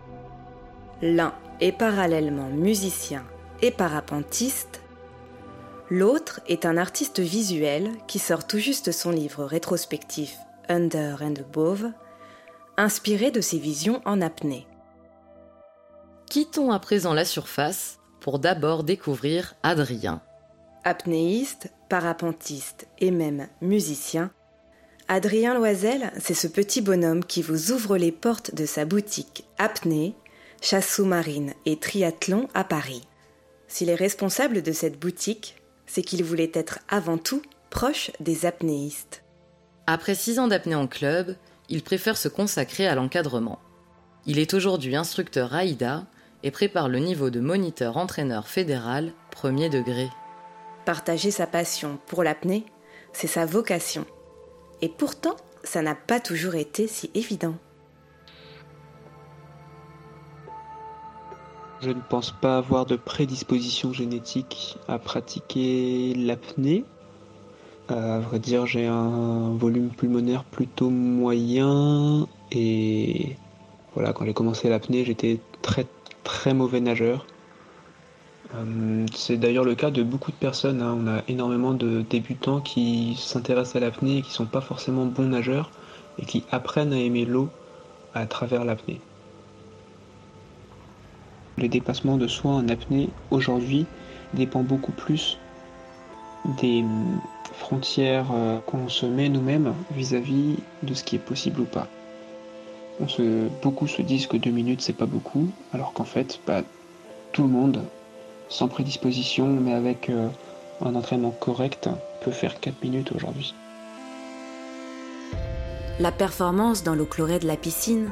L'un 1.03 1.35
est 1.61 1.71
parallèlement 1.71 2.49
musicien 2.49 3.23
et 3.61 3.69
parapentiste, 3.69 4.81
l'autre 5.91 6.41
est 6.47 6.65
un 6.65 6.77
artiste 6.77 7.19
visuel 7.19 7.91
qui 8.07 8.17
sort 8.17 8.47
tout 8.47 8.57
juste 8.57 8.91
son 8.91 9.11
livre 9.11 9.43
rétrospectif 9.43 10.35
Under 10.67 11.21
and 11.21 11.35
Above, 11.39 11.91
inspiré 12.75 13.29
de 13.29 13.39
ses 13.39 13.59
visions 13.59 14.01
en 14.05 14.19
apnée. 14.19 14.65
Quittons 16.27 16.71
à 16.71 16.79
présent 16.79 17.13
la 17.13 17.23
surface 17.23 17.99
pour 18.19 18.39
d'abord 18.39 18.83
découvrir 18.83 19.55
Adrien. 19.63 20.21
Apnéiste, 20.83 21.69
parapentiste 21.89 22.87
et 22.99 23.11
même 23.11 23.47
musicien, 23.61 24.31
Adrien 25.09 25.53
Loisel, 25.53 26.11
c'est 26.19 26.33
ce 26.33 26.47
petit 26.47 26.81
bonhomme 26.81 27.23
qui 27.23 27.41
vous 27.41 27.71
ouvre 27.71 27.95
les 27.95 28.11
portes 28.11 28.53
de 28.53 28.65
sa 28.65 28.83
boutique 28.83 29.45
Apnée, 29.57 30.15
chasse 30.61 30.95
sous-marine 30.95 31.53
et 31.65 31.79
triathlon 31.79 32.49
à 32.53 32.65
Paris. 32.65 33.07
S'il 33.69 33.89
est 33.89 33.95
responsable 33.95 34.61
de 34.61 34.73
cette 34.73 34.99
boutique, 34.99 35.55
c'est 35.85 36.01
qu'il 36.01 36.25
voulait 36.25 36.51
être 36.53 36.79
avant 36.89 37.17
tout 37.17 37.41
proche 37.69 38.11
des 38.19 38.45
apnéistes. 38.45 39.23
Après 39.87 40.15
six 40.15 40.39
ans 40.39 40.49
d'apnée 40.49 40.75
en 40.75 40.87
club, 40.87 41.37
il 41.69 41.83
préfère 41.83 42.17
se 42.17 42.27
consacrer 42.27 42.85
à 42.85 42.95
l'encadrement. 42.95 43.59
Il 44.25 44.39
est 44.39 44.53
aujourd'hui 44.53 44.97
instructeur 44.97 45.55
AIDA 45.55 46.05
et 46.43 46.51
prépare 46.51 46.89
le 46.89 46.99
niveau 46.99 47.29
de 47.29 47.39
moniteur-entraîneur 47.39 48.47
fédéral 48.47 49.13
premier 49.31 49.69
degré. 49.69 50.09
Partager 50.85 51.31
sa 51.31 51.47
passion 51.47 51.99
pour 52.07 52.23
l'apnée, 52.23 52.65
c'est 53.13 53.27
sa 53.27 53.45
vocation. 53.45 54.05
Et 54.81 54.89
pourtant, 54.89 55.35
ça 55.63 55.81
n'a 55.81 55.95
pas 55.95 56.19
toujours 56.19 56.55
été 56.55 56.87
si 56.87 57.09
évident. 57.13 57.55
Je 61.81 61.89
ne 61.89 62.01
pense 62.09 62.31
pas 62.31 62.57
avoir 62.57 62.85
de 62.85 62.95
prédisposition 62.95 63.93
génétique 63.93 64.77
à 64.87 64.97
pratiquer 64.97 66.15
l'apnée. 66.15 66.85
À 67.87 68.19
vrai 68.19 68.39
dire, 68.39 68.65
j'ai 68.65 68.87
un 68.87 69.51
volume 69.51 69.89
pulmonaire 69.89 70.43
plutôt 70.43 70.89
moyen 70.89 72.27
et 72.51 73.37
voilà, 73.93 74.13
quand 74.13 74.25
j'ai 74.25 74.33
commencé 74.33 74.69
l'apnée, 74.69 75.05
j'étais 75.05 75.39
très 75.61 75.85
très 76.27 76.53
mauvais 76.53 76.81
nageur. 76.81 77.25
Euh, 78.53 79.05
c'est 79.15 79.37
d'ailleurs 79.37 79.63
le 79.63 79.75
cas 79.75 79.91
de 79.91 80.03
beaucoup 80.03 80.31
de 80.31 80.35
personnes. 80.35 80.81
Hein. 80.81 80.97
On 81.01 81.07
a 81.07 81.21
énormément 81.29 81.73
de 81.73 82.01
débutants 82.01 82.59
qui 82.59 83.15
s'intéressent 83.17 83.77
à 83.77 83.79
l'apnée 83.79 84.17
et 84.17 84.21
qui 84.21 84.31
sont 84.31 84.45
pas 84.45 84.59
forcément 84.59 85.05
bons 85.05 85.29
nageurs 85.29 85.71
et 86.19 86.25
qui 86.25 86.43
apprennent 86.51 86.91
à 86.91 86.99
aimer 86.99 87.23
l'eau 87.23 87.47
à 88.13 88.25
travers 88.25 88.65
l'apnée. 88.65 88.99
Le 91.57 91.69
dépassement 91.69 92.17
de 92.17 92.27
soi 92.27 92.51
en 92.51 92.67
apnée 92.67 93.09
aujourd'hui 93.31 93.85
dépend 94.33 94.63
beaucoup 94.63 94.91
plus 94.91 95.37
des 96.59 96.81
hum, 96.83 97.21
frontières 97.53 98.27
euh, 98.33 98.59
qu'on 98.65 98.89
se 98.89 99.05
met 99.05 99.29
nous-mêmes 99.29 99.73
vis-à-vis 99.95 100.57
de 100.83 100.93
ce 100.93 101.05
qui 101.05 101.15
est 101.15 101.19
possible 101.19 101.61
ou 101.61 101.65
pas. 101.65 101.87
Beaucoup 103.61 103.87
se 103.87 104.01
disent 104.01 104.27
que 104.27 104.37
deux 104.37 104.51
minutes 104.51 104.81
c'est 104.81 104.93
pas 104.93 105.05
beaucoup, 105.05 105.49
alors 105.73 105.93
qu'en 105.93 106.03
fait, 106.03 106.39
bah, 106.47 106.61
tout 107.31 107.43
le 107.43 107.49
monde 107.49 107.81
sans 108.49 108.67
prédisposition, 108.67 109.47
mais 109.47 109.73
avec 109.73 110.09
euh, 110.09 110.29
un 110.81 110.95
entraînement 110.95 111.31
correct, 111.31 111.89
peut 112.21 112.31
faire 112.31 112.59
4 112.59 112.81
minutes 112.83 113.11
aujourd'hui. 113.11 113.53
La 115.99 116.11
performance 116.11 116.83
dans 116.83 116.95
l'eau 116.95 117.05
chlorée 117.05 117.39
de 117.39 117.47
la 117.47 117.57
piscine, 117.57 118.11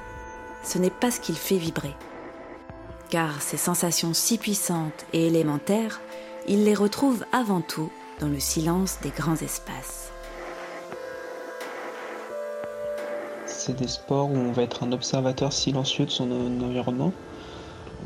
ce 0.63 0.77
n'est 0.77 0.89
pas 0.89 1.11
ce 1.11 1.19
qui 1.19 1.31
le 1.31 1.37
fait 1.37 1.57
vibrer. 1.57 1.93
Car 3.09 3.41
ces 3.41 3.57
sensations 3.57 4.13
si 4.13 4.37
puissantes 4.37 5.05
et 5.13 5.27
élémentaires, 5.27 6.01
il 6.47 6.63
les 6.63 6.73
retrouve 6.73 7.23
avant 7.31 7.61
tout 7.61 7.91
dans 8.19 8.27
le 8.27 8.39
silence 8.39 8.97
des 9.03 9.09
grands 9.09 9.35
espaces. 9.35 10.11
C'est 13.65 13.79
des 13.79 13.87
sports 13.87 14.29
où 14.29 14.35
on 14.35 14.51
va 14.51 14.61
être 14.61 14.83
un 14.83 14.91
observateur 14.91 15.51
silencieux 15.51 16.05
de 16.05 16.11
son 16.11 16.29
environnement 16.31 17.11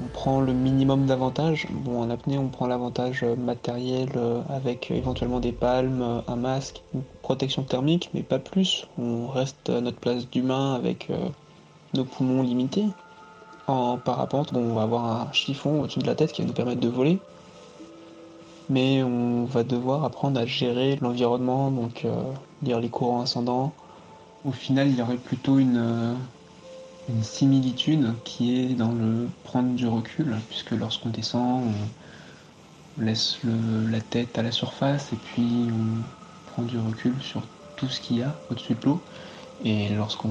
on 0.01 0.07
prend 0.07 0.41
le 0.41 0.53
minimum 0.53 1.05
d'avantages. 1.05 1.67
Bon, 1.69 2.01
en 2.01 2.09
apnée, 2.09 2.37
on 2.37 2.47
prend 2.47 2.67
l'avantage 2.67 3.23
euh, 3.23 3.35
matériel 3.35 4.09
euh, 4.15 4.41
avec 4.49 4.91
éventuellement 4.91 5.39
des 5.39 5.51
palmes, 5.51 6.01
euh, 6.01 6.21
un 6.27 6.35
masque, 6.35 6.81
une 6.93 7.01
protection 7.21 7.63
thermique, 7.63 8.09
mais 8.13 8.23
pas 8.23 8.39
plus. 8.39 8.87
On 8.97 9.27
reste 9.27 9.69
à 9.69 9.81
notre 9.81 9.97
place 9.97 10.29
d'humain 10.29 10.75
avec 10.75 11.11
nos 11.93 12.05
poumons 12.05 12.41
limités. 12.41 12.85
En 13.67 13.97
parapente, 13.97 14.51
on 14.53 14.73
va 14.73 14.83
avoir 14.83 15.05
un 15.05 15.31
chiffon 15.31 15.81
au-dessus 15.81 15.99
de 15.99 16.07
la 16.07 16.15
tête 16.15 16.31
qui 16.31 16.41
va 16.41 16.47
nous 16.47 16.53
permettre 16.53 16.81
de 16.81 16.87
voler. 16.87 17.19
Mais 18.69 19.03
on 19.03 19.45
va 19.45 19.63
devoir 19.63 20.03
apprendre 20.03 20.39
à 20.39 20.45
gérer 20.45 20.97
l'environnement, 21.01 21.71
donc 21.71 22.05
lire 22.63 22.79
les 22.79 22.89
courants 22.89 23.21
ascendants. 23.21 23.73
Au 24.45 24.51
final, 24.51 24.89
il 24.89 24.95
y 24.95 25.01
aurait 25.01 25.17
plutôt 25.17 25.59
une 25.59 26.15
une 27.09 27.23
similitude 27.23 28.13
qui 28.23 28.59
est 28.59 28.75
dans 28.75 28.91
le 28.91 29.27
prendre 29.43 29.73
du 29.73 29.87
recul, 29.87 30.35
puisque 30.49 30.71
lorsqu'on 30.71 31.09
descend, 31.09 31.63
laisse 32.97 33.39
la 33.43 34.01
tête 34.01 34.37
à 34.37 34.43
la 34.43 34.51
surface 34.51 35.11
et 35.13 35.15
puis 35.15 35.67
on 35.71 36.51
prend 36.51 36.63
du 36.63 36.77
recul 36.77 37.13
sur 37.21 37.41
tout 37.77 37.87
ce 37.87 37.99
qu'il 37.99 38.17
y 38.17 38.23
a 38.23 38.35
au-dessus 38.51 38.75
de 38.75 38.85
l'eau. 38.85 39.01
Et 39.65 39.89
lorsqu'on 39.89 40.29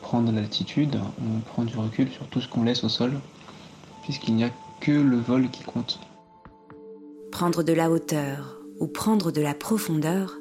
prend 0.00 0.22
de 0.22 0.32
l'altitude, 0.32 0.98
on 1.20 1.40
prend 1.40 1.64
du 1.64 1.76
recul 1.76 2.10
sur 2.10 2.26
tout 2.26 2.40
ce 2.40 2.48
qu'on 2.48 2.64
laisse 2.64 2.84
au 2.84 2.88
sol, 2.88 3.12
puisqu'il 4.02 4.34
n'y 4.34 4.44
a 4.44 4.50
que 4.80 4.92
le 4.92 5.18
vol 5.18 5.48
qui 5.50 5.62
compte. 5.62 6.00
Prendre 7.30 7.62
de 7.62 7.72
la 7.72 7.90
hauteur 7.90 8.56
ou 8.80 8.88
prendre 8.88 9.30
de 9.30 9.40
la 9.40 9.54
profondeur, 9.54 10.32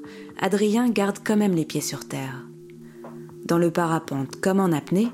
Adrien 0.41 0.89
garde 0.89 1.19
quand 1.23 1.37
même 1.37 1.55
les 1.55 1.65
pieds 1.65 1.81
sur 1.81 2.07
terre. 2.07 2.50
Dans 3.45 3.57
le 3.57 3.71
parapente 3.71 4.35
comme 4.39 4.59
en 4.59 4.71
apnée, 4.71 5.07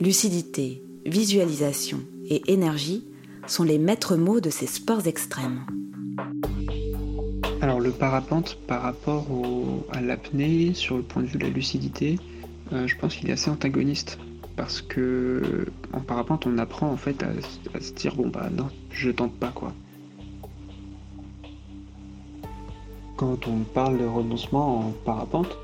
lucidité, 0.00 0.82
visualisation 1.06 2.00
et 2.28 2.42
énergie 2.52 3.04
sont 3.46 3.64
les 3.64 3.78
maîtres 3.78 4.16
mots 4.16 4.40
de 4.40 4.50
ces 4.50 4.66
sports 4.66 5.06
extrêmes. 5.06 5.64
Alors 7.62 7.80
le 7.80 7.90
parapente 7.90 8.58
par 8.66 8.82
rapport 8.82 9.26
à 9.92 10.00
l'apnée, 10.00 10.72
sur 10.74 10.96
le 10.96 11.02
point 11.02 11.22
de 11.22 11.28
vue 11.28 11.38
de 11.38 11.44
la 11.44 11.50
lucidité, 11.50 12.18
euh, 12.72 12.86
je 12.86 12.96
pense 12.96 13.16
qu'il 13.16 13.28
est 13.28 13.32
assez 13.32 13.50
antagoniste. 13.50 14.18
Parce 14.56 14.82
que 14.82 15.66
en 15.92 16.00
parapente, 16.00 16.46
on 16.46 16.58
apprend 16.58 16.90
en 16.90 16.96
fait 16.96 17.22
à, 17.22 17.28
à 17.74 17.80
se 17.80 17.92
dire 17.92 18.14
bon 18.14 18.28
bah 18.28 18.50
non, 18.54 18.68
je 18.90 19.10
tente 19.10 19.32
pas 19.32 19.52
quoi. 19.54 19.72
Quand 23.16 23.48
on 23.48 23.58
parle 23.60 23.98
de 23.98 24.04
renoncement 24.04 24.80
en 24.80 24.90
parapente, 25.04 25.56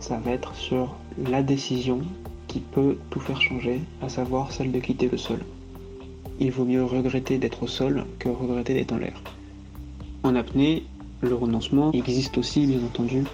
ça 0.00 0.18
va 0.18 0.32
être 0.32 0.54
sur 0.54 0.96
la 1.18 1.42
décision 1.42 2.00
qui 2.48 2.60
peut 2.60 2.98
tout 3.10 3.20
faire 3.20 3.40
changer, 3.40 3.80
à 4.02 4.08
savoir 4.08 4.52
celle 4.52 4.72
de 4.72 4.78
quitter 4.78 5.08
le 5.08 5.16
sol. 5.16 5.40
Il 6.40 6.50
vaut 6.50 6.64
mieux 6.64 6.84
regretter 6.84 7.38
d'être 7.38 7.62
au 7.62 7.66
sol 7.66 8.04
que 8.18 8.28
regretter 8.28 8.74
d'être 8.74 8.92
en 8.92 8.98
l'air. 8.98 9.20
En 10.22 10.34
apnée, 10.34 10.84
le 11.20 11.34
renoncement 11.34 11.92
existe 11.92 12.36
aussi, 12.38 12.66
bien 12.66 12.84
entendu. 12.84 13.24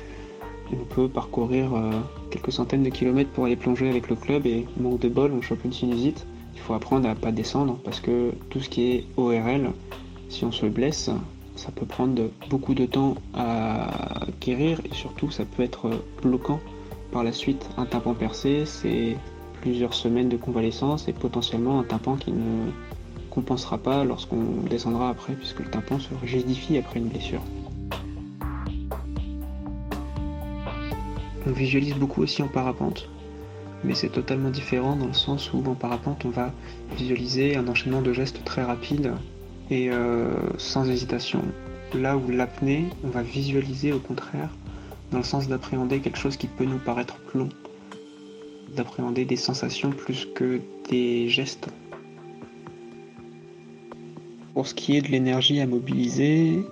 On 0.72 0.84
peut 0.94 1.08
parcourir 1.08 1.74
euh, 1.74 1.90
quelques 2.30 2.52
centaines 2.52 2.82
de 2.82 2.90
kilomètres 2.90 3.30
pour 3.30 3.46
aller 3.46 3.56
plonger 3.56 3.88
avec 3.88 4.08
le 4.08 4.16
club 4.16 4.46
et 4.46 4.66
manque 4.78 5.00
de 5.00 5.08
bol, 5.08 5.32
on 5.32 5.40
chope 5.40 5.64
une 5.64 5.72
sinusite. 5.72 6.26
Il 6.54 6.60
faut 6.60 6.74
apprendre 6.74 7.08
à 7.08 7.14
pas 7.14 7.32
descendre 7.32 7.78
parce 7.84 8.00
que 8.00 8.32
tout 8.50 8.60
ce 8.60 8.68
qui 8.68 8.92
est 8.92 9.04
ORL, 9.16 9.70
si 10.28 10.44
on 10.44 10.52
se 10.52 10.66
blesse, 10.66 11.10
ça 11.56 11.70
peut 11.72 11.86
prendre 11.86 12.30
beaucoup 12.50 12.74
de 12.74 12.84
temps 12.84 13.14
à 13.34 14.26
guérir 14.40 14.80
et 14.84 14.94
surtout 14.94 15.30
ça 15.30 15.44
peut 15.44 15.62
être 15.62 15.90
bloquant 16.22 16.60
par 17.12 17.24
la 17.24 17.32
suite. 17.32 17.68
Un 17.76 17.86
tympan 17.86 18.14
percé, 18.14 18.64
c'est 18.66 19.16
plusieurs 19.60 19.94
semaines 19.94 20.28
de 20.28 20.36
convalescence 20.36 21.08
et 21.08 21.12
potentiellement 21.12 21.80
un 21.80 21.84
tympan 21.84 22.16
qui 22.16 22.32
ne 22.32 22.70
compensera 23.30 23.78
pas 23.78 24.04
lorsqu'on 24.04 24.62
descendra 24.68 25.10
après 25.10 25.34
puisque 25.34 25.60
le 25.60 25.70
tympan 25.70 25.98
se 25.98 26.14
rigidifie 26.22 26.78
après 26.78 26.98
une 26.98 27.08
blessure. 27.08 27.42
On 31.46 31.52
visualise 31.52 31.94
beaucoup 31.94 32.22
aussi 32.22 32.42
en 32.42 32.48
parapente, 32.48 33.08
mais 33.82 33.94
c'est 33.94 34.10
totalement 34.10 34.50
différent 34.50 34.96
dans 34.96 35.06
le 35.06 35.14
sens 35.14 35.52
où 35.52 35.62
en 35.66 35.74
parapente 35.74 36.24
on 36.24 36.30
va 36.30 36.52
visualiser 36.96 37.56
un 37.56 37.66
enchaînement 37.68 38.02
de 38.02 38.12
gestes 38.12 38.44
très 38.44 38.62
rapides 38.62 39.12
et 39.70 39.90
euh, 39.90 40.34
sans 40.58 40.88
hésitation. 40.88 41.42
Là 41.94 42.16
où 42.16 42.28
l'apnée, 42.30 42.84
on 43.02 43.08
va 43.08 43.22
visualiser 43.22 43.92
au 43.92 43.98
contraire 43.98 44.50
dans 45.10 45.18
le 45.18 45.24
sens 45.24 45.48
d'appréhender 45.48 46.00
quelque 46.00 46.18
chose 46.18 46.36
qui 46.36 46.46
peut 46.46 46.64
nous 46.64 46.78
paraître 46.78 47.16
long, 47.34 47.48
d'appréhender 48.76 49.24
des 49.24 49.36
sensations 49.36 49.90
plus 49.90 50.26
que 50.34 50.60
des 50.88 51.28
gestes. 51.28 51.68
Pour 54.54 54.66
ce 54.66 54.74
qui 54.74 54.96
est 54.96 55.02
de 55.02 55.08
l'énergie 55.08 55.60
à 55.60 55.66
mobiliser, 55.66 56.64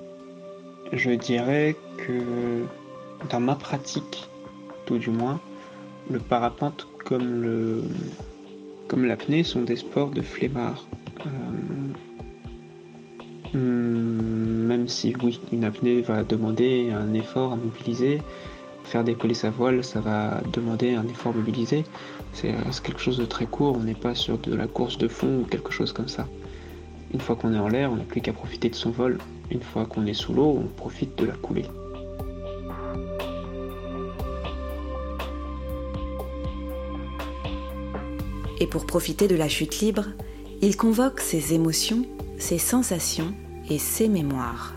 je 0.92 1.10
dirais 1.12 1.76
que 1.98 2.64
dans 3.30 3.40
ma 3.40 3.54
pratique, 3.54 4.28
tout 4.86 4.98
du 4.98 5.10
moins, 5.10 5.40
le 6.10 6.18
parapente 6.18 6.88
comme 7.04 7.42
le 7.42 7.84
comme 8.88 9.04
l'apnée 9.04 9.42
sont 9.42 9.62
des 9.62 9.76
sports 9.76 10.10
de 10.10 10.22
flemmard. 10.22 10.86
Euh, 11.26 11.30
hmm, 13.54 14.66
même 14.66 14.88
si 14.88 15.14
oui, 15.22 15.40
une 15.52 15.64
apnée 15.64 16.00
va 16.00 16.24
demander 16.24 16.90
un 16.90 17.12
effort 17.14 17.52
à 17.52 17.56
mobiliser, 17.56 18.22
faire 18.84 19.04
décoller 19.04 19.34
sa 19.34 19.50
voile, 19.50 19.84
ça 19.84 20.00
va 20.00 20.40
demander 20.52 20.94
un 20.94 21.06
effort 21.08 21.34
mobilisé. 21.34 21.84
C'est 22.32 22.54
quelque 22.82 23.00
chose 23.00 23.18
de 23.18 23.24
très 23.24 23.46
court, 23.46 23.76
on 23.76 23.84
n'est 23.84 23.94
pas 23.94 24.14
sur 24.14 24.38
de 24.38 24.54
la 24.54 24.66
course 24.66 24.98
de 24.98 25.08
fond 25.08 25.40
ou 25.40 25.44
quelque 25.44 25.72
chose 25.72 25.92
comme 25.92 26.08
ça. 26.08 26.26
Une 27.14 27.20
fois 27.20 27.36
qu'on 27.36 27.54
est 27.54 27.58
en 27.58 27.68
l'air, 27.68 27.90
on 27.92 27.96
n'a 27.96 28.04
plus 28.04 28.20
qu'à 28.20 28.32
profiter 28.32 28.68
de 28.68 28.74
son 28.74 28.90
vol. 28.90 29.18
Une 29.50 29.62
fois 29.62 29.86
qu'on 29.86 30.06
est 30.06 30.14
sous 30.14 30.34
l'eau, 30.34 30.58
on 30.58 30.66
profite 30.66 31.16
de 31.18 31.24
la 31.24 31.34
coulée. 31.34 31.64
Et 38.58 38.66
pour 38.66 38.86
profiter 38.86 39.28
de 39.28 39.36
la 39.36 39.48
chute 39.48 39.80
libre, 39.80 40.06
il 40.62 40.76
convoque 40.76 41.20
ses 41.20 41.52
émotions, 41.52 42.06
ses 42.38 42.58
sensations 42.58 43.32
et 43.70 43.78
ses 43.78 44.08
mémoires. 44.08 44.74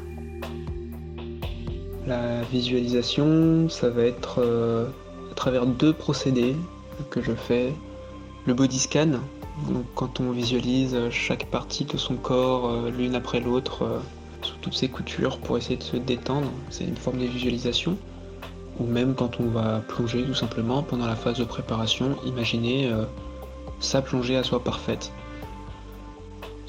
La 2.08 2.42
visualisation, 2.44 3.70
ça 3.70 3.90
va 3.90 4.04
être 4.04 4.40
euh, 4.40 4.88
à 5.32 5.36
travers 5.36 5.66
deux 5.66 5.94
procédés 5.94 6.56
que 7.10 7.22
je 7.22 7.34
fais. 7.34 7.74
Le 8.46 8.54
body 8.54 8.80
scan, 8.80 9.20
donc 9.68 9.86
quand 9.96 10.20
on 10.20 10.32
visualise 10.32 10.98
chaque 11.12 11.46
partie 11.48 11.86
de 11.86 11.98
son 11.98 12.16
corps 12.16 12.70
euh, 12.70 12.90
l'une 12.90 13.16
après 13.16 13.40
l'autre 13.40 13.84
euh, 13.84 14.00
sous 14.42 14.56
toutes 14.62 14.74
ses 14.74 14.88
coutures 14.88 15.38
pour 15.40 15.58
essayer 15.58 15.78
de 15.78 15.84
se 15.84 15.98
détendre, 15.98 16.50
c'est 16.70 16.86
une 16.86 16.96
forme 16.96 17.20
de 17.20 17.26
visualisation. 17.26 17.98
Ou 18.80 18.86
même 18.86 19.14
quand 19.14 19.42
on 19.42 19.48
va 19.48 19.84
plonger 19.88 20.24
tout 20.24 20.34
simplement 20.34 20.82
pendant 20.82 21.06
la 21.06 21.18
phase 21.18 21.38
de 21.38 21.44
préparation, 21.44 22.16
imaginer 22.26 22.90
sa 23.82 24.02
plongée 24.02 24.38
à 24.38 24.44
soi 24.44 24.64
parfaite. 24.64 25.12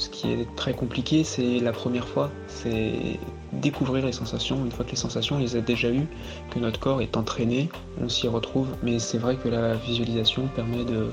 Ce 0.01 0.09
qui 0.09 0.33
est 0.33 0.49
très 0.57 0.73
compliqué, 0.73 1.25
c'est 1.25 1.59
la 1.59 1.73
première 1.73 2.09
fois, 2.09 2.31
c'est 2.47 3.21
découvrir 3.53 4.07
les 4.07 4.13
sensations. 4.13 4.65
Une 4.65 4.73
fois 4.73 4.87
que 4.87 4.93
les 4.93 4.97
sensations, 4.97 5.37
on 5.37 5.41
les 5.41 5.57
a 5.57 5.61
déjà 5.61 5.91
eues, 5.91 6.07
que 6.51 6.59
notre 6.59 6.81
corps 6.81 7.03
est 7.03 7.19
entraîné, 7.19 7.69
on 8.01 8.09
s'y 8.09 8.27
retrouve. 8.27 8.69
Mais 8.83 8.99
c'est 8.99 9.19
vrai 9.19 9.37
que 9.37 9.51
la 9.51 9.75
visualisation 9.75 10.49
permet 10.57 10.87
de 10.87 11.11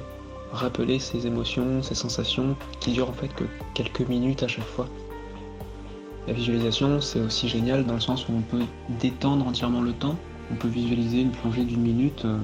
rappeler 0.54 1.00
ces 1.00 1.28
émotions, 1.28 1.84
ces 1.84 1.96
sensations 1.96 2.56
qui 2.80 2.94
durent 2.94 3.10
en 3.10 3.14
fait 3.14 3.28
que 3.36 3.44
quelques 3.74 4.08
minutes 4.08 4.44
à 4.44 4.48
chaque 4.48 4.64
fois. 4.64 4.88
La 6.26 6.32
visualisation, 6.32 7.02
c'est 7.02 7.20
aussi 7.20 7.50
génial 7.50 7.86
dans 7.86 7.96
le 7.96 8.00
sens 8.00 8.30
où 8.30 8.32
on 8.38 8.42
peut 8.42 8.64
détendre 9.02 9.46
entièrement 9.46 9.82
le 9.82 9.92
temps. 9.92 10.16
On 10.50 10.56
peut 10.56 10.70
visualiser 10.70 11.20
une 11.20 11.32
plongée 11.32 11.66
d'une 11.66 11.82
minute 11.82 12.24
euh, 12.24 12.38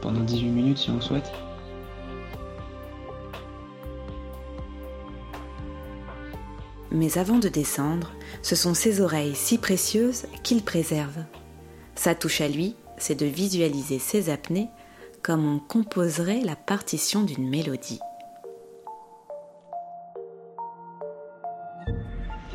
pendant 0.00 0.20
18 0.20 0.48
minutes 0.48 0.78
si 0.78 0.88
on 0.88 0.94
le 0.94 1.02
souhaite. 1.02 1.30
Mais 6.90 7.18
avant 7.18 7.38
de 7.38 7.48
descendre, 7.48 8.12
ce 8.42 8.56
sont 8.56 8.74
ses 8.74 9.00
oreilles 9.00 9.34
si 9.34 9.58
précieuses 9.58 10.26
qu'il 10.42 10.62
préserve. 10.62 11.24
Sa 11.94 12.14
touche 12.14 12.40
à 12.40 12.48
lui, 12.48 12.74
c'est 12.96 13.18
de 13.18 13.26
visualiser 13.26 13.98
ses 13.98 14.30
apnées 14.30 14.68
comme 15.22 15.46
on 15.46 15.58
composerait 15.58 16.40
la 16.40 16.56
partition 16.56 17.22
d'une 17.22 17.48
mélodie. 17.48 18.00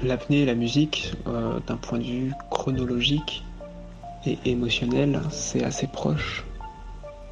L'apnée 0.03 0.41
et 0.41 0.45
la 0.45 0.55
musique, 0.55 1.13
euh, 1.27 1.59
d'un 1.67 1.77
point 1.77 1.99
de 1.99 2.03
vue 2.03 2.33
chronologique 2.51 3.43
et 4.25 4.37
émotionnel, 4.45 5.21
c'est 5.31 5.63
assez 5.63 5.87
proche. 5.87 6.43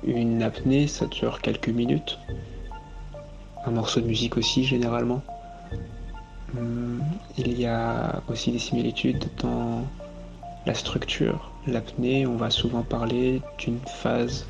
Une 0.04 0.42
apnée, 0.42 0.88
ça 0.88 1.08
dure 1.08 1.42
quelques 1.42 1.70
minutes. 1.70 2.20
Un 3.66 3.72
morceau 3.72 4.02
de 4.02 4.08
musique 4.08 4.38
aussi, 4.38 4.64
généralement. 4.64 5.22
Hum, 6.56 7.02
il 7.38 7.60
y 7.60 7.66
a 7.66 8.22
aussi 8.30 8.52
des 8.52 8.60
similitudes 8.60 9.26
dans 9.40 9.82
la 10.68 10.76
structure. 10.76 11.52
L'apnée, 11.66 12.28
on 12.28 12.36
va 12.36 12.52
souvent 12.52 12.84
parler 12.84 13.42
d'une 13.58 13.80
phase 13.80 14.46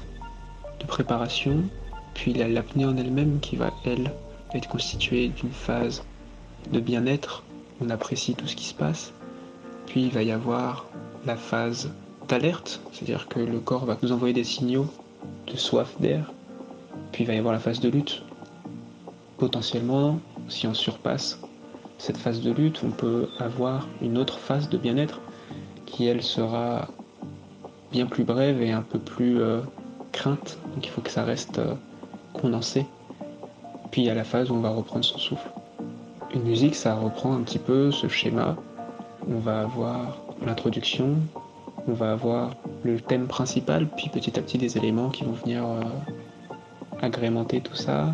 de 0.81 0.85
préparation, 0.85 1.63
puis 2.13 2.33
l'apnée 2.33 2.85
en 2.85 2.97
elle-même 2.97 3.39
qui 3.39 3.55
va, 3.55 3.71
elle, 3.85 4.11
être 4.53 4.67
constituée 4.67 5.29
d'une 5.29 5.51
phase 5.51 6.03
de 6.71 6.79
bien-être. 6.79 7.43
On 7.81 7.89
apprécie 7.89 8.35
tout 8.35 8.47
ce 8.47 8.55
qui 8.55 8.65
se 8.65 8.73
passe. 8.73 9.13
Puis 9.87 10.03
il 10.03 10.11
va 10.11 10.23
y 10.23 10.31
avoir 10.31 10.85
la 11.25 11.37
phase 11.37 11.89
d'alerte, 12.27 12.81
c'est-à-dire 12.91 13.27
que 13.29 13.39
le 13.39 13.59
corps 13.59 13.85
va 13.85 13.97
nous 14.01 14.11
envoyer 14.11 14.33
des 14.33 14.43
signaux 14.43 14.87
de 15.47 15.55
soif 15.55 15.95
d'air. 15.99 16.31
Puis 17.13 17.23
il 17.23 17.27
va 17.27 17.33
y 17.33 17.37
avoir 17.37 17.53
la 17.53 17.59
phase 17.59 17.79
de 17.79 17.89
lutte. 17.89 18.23
Potentiellement, 19.37 20.19
si 20.49 20.67
on 20.67 20.73
surpasse 20.73 21.39
cette 22.03 22.17
phase 22.17 22.41
de 22.41 22.51
lutte, 22.51 22.81
on 22.83 22.91
peut 22.91 23.29
avoir 23.39 23.87
une 24.01 24.17
autre 24.17 24.37
phase 24.37 24.67
de 24.67 24.77
bien-être 24.77 25.21
qui, 25.85 26.05
elle, 26.05 26.21
sera 26.21 26.89
bien 27.93 28.07
plus 28.07 28.25
brève 28.25 28.61
et 28.61 28.73
un 28.73 28.81
peu 28.81 28.99
plus 28.99 29.39
euh, 29.39 29.61
crainte. 30.11 30.57
Donc 30.73 30.85
il 30.85 30.89
faut 30.89 30.99
que 30.99 31.09
ça 31.09 31.23
reste 31.23 31.59
euh, 31.59 31.75
condensé. 32.33 32.85
Puis 33.89 34.01
il 34.01 34.05
y 34.05 34.09
a 34.09 34.15
la 34.15 34.25
phase 34.25 34.51
où 34.51 34.55
on 34.55 34.59
va 34.59 34.71
reprendre 34.71 35.05
son 35.05 35.17
souffle. 35.17 35.49
Une 36.33 36.43
musique, 36.43 36.75
ça 36.75 36.93
reprend 36.93 37.35
un 37.35 37.41
petit 37.41 37.59
peu 37.59 37.89
ce 37.91 38.09
schéma. 38.09 38.57
on 39.25 39.39
va 39.39 39.61
avoir 39.61 40.17
l'introduction, 40.45 41.15
on 41.87 41.93
va 41.93 42.11
avoir 42.11 42.51
le 42.83 42.99
thème 42.99 43.27
principal, 43.27 43.87
puis 43.87 44.09
petit 44.09 44.37
à 44.37 44.41
petit 44.41 44.57
des 44.57 44.77
éléments 44.77 45.09
qui 45.09 45.23
vont 45.23 45.31
venir 45.31 45.63
euh, 45.63 45.79
agrémenter 47.01 47.61
tout 47.61 47.75
ça, 47.75 48.13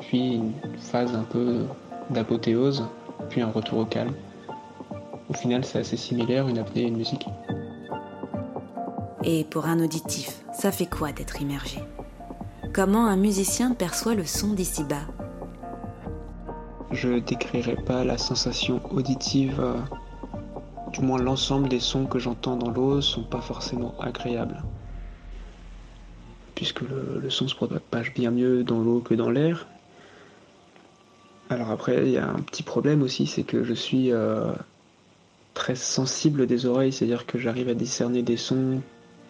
puis 0.00 0.34
une 0.34 0.52
phase 0.76 1.14
un 1.14 1.22
peu 1.22 1.64
d'apothéose, 2.10 2.84
puis 3.28 3.40
un 3.40 3.50
retour 3.50 3.78
au 3.78 3.84
calme. 3.84 4.14
Au 5.28 5.34
final, 5.34 5.64
c'est 5.64 5.78
assez 5.78 5.96
similaire, 5.96 6.48
une 6.48 6.58
apnée 6.58 6.82
et 6.82 6.86
une 6.86 6.96
musique. 6.96 7.26
Et 9.24 9.44
pour 9.44 9.66
un 9.66 9.80
auditif, 9.82 10.44
ça 10.52 10.70
fait 10.70 10.86
quoi 10.86 11.12
d'être 11.12 11.42
immergé? 11.42 11.80
Comment 12.72 13.06
un 13.06 13.16
musicien 13.16 13.72
perçoit 13.74 14.14
le 14.14 14.24
son 14.24 14.52
d'ici-bas? 14.52 15.06
Je 16.92 17.18
décrirai 17.18 17.74
pas 17.74 18.04
la 18.04 18.18
sensation 18.18 18.80
auditive, 18.92 19.58
euh, 19.58 19.74
du 20.92 21.00
moins 21.00 21.18
l'ensemble 21.18 21.68
des 21.68 21.80
sons 21.80 22.06
que 22.06 22.18
j'entends 22.18 22.56
dans 22.56 22.70
l'eau 22.70 23.00
sont 23.00 23.24
pas 23.24 23.40
forcément 23.40 23.94
agréables. 24.00 24.62
Puisque 26.54 26.82
le, 26.82 27.28
son 27.28 27.48
se 27.48 27.54
propage 27.54 28.14
bien 28.14 28.30
mieux 28.30 28.62
dans 28.62 28.78
l'eau 28.78 29.00
que 29.00 29.14
dans 29.14 29.30
l'air. 29.30 29.66
Alors 31.48 31.70
après, 31.70 32.02
il 32.04 32.10
y 32.10 32.18
a 32.18 32.28
un 32.28 32.40
petit 32.40 32.62
problème 32.62 33.02
aussi, 33.02 33.26
c'est 33.26 33.44
que 33.44 33.62
je 33.62 33.74
suis 33.74 34.12
euh, 34.12 34.52
très 35.54 35.76
sensible 35.76 36.46
des 36.46 36.66
oreilles, 36.66 36.92
c'est-à-dire 36.92 37.26
que 37.26 37.38
j'arrive 37.38 37.68
à 37.68 37.74
discerner 37.74 38.22
des 38.22 38.36
sons 38.36 38.80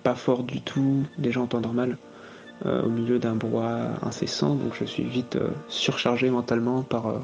pas 0.03 0.15
forts 0.15 0.43
du 0.43 0.61
tout, 0.61 1.05
des 1.19 1.33
gens 1.33 1.45
entendent 1.45 1.65
normal. 1.65 1.99
Euh, 2.65 2.83
au 2.85 2.89
milieu 2.89 3.19
d'un 3.19 3.35
brouhaha 3.35 3.91
incessant, 4.03 4.55
donc 4.55 4.73
je 4.81 4.87
suis 4.87 5.03
vite 5.03 5.37
euh, 5.37 5.51
surchargé 5.69 6.31
mentalement 6.31 6.83
par, 6.83 7.21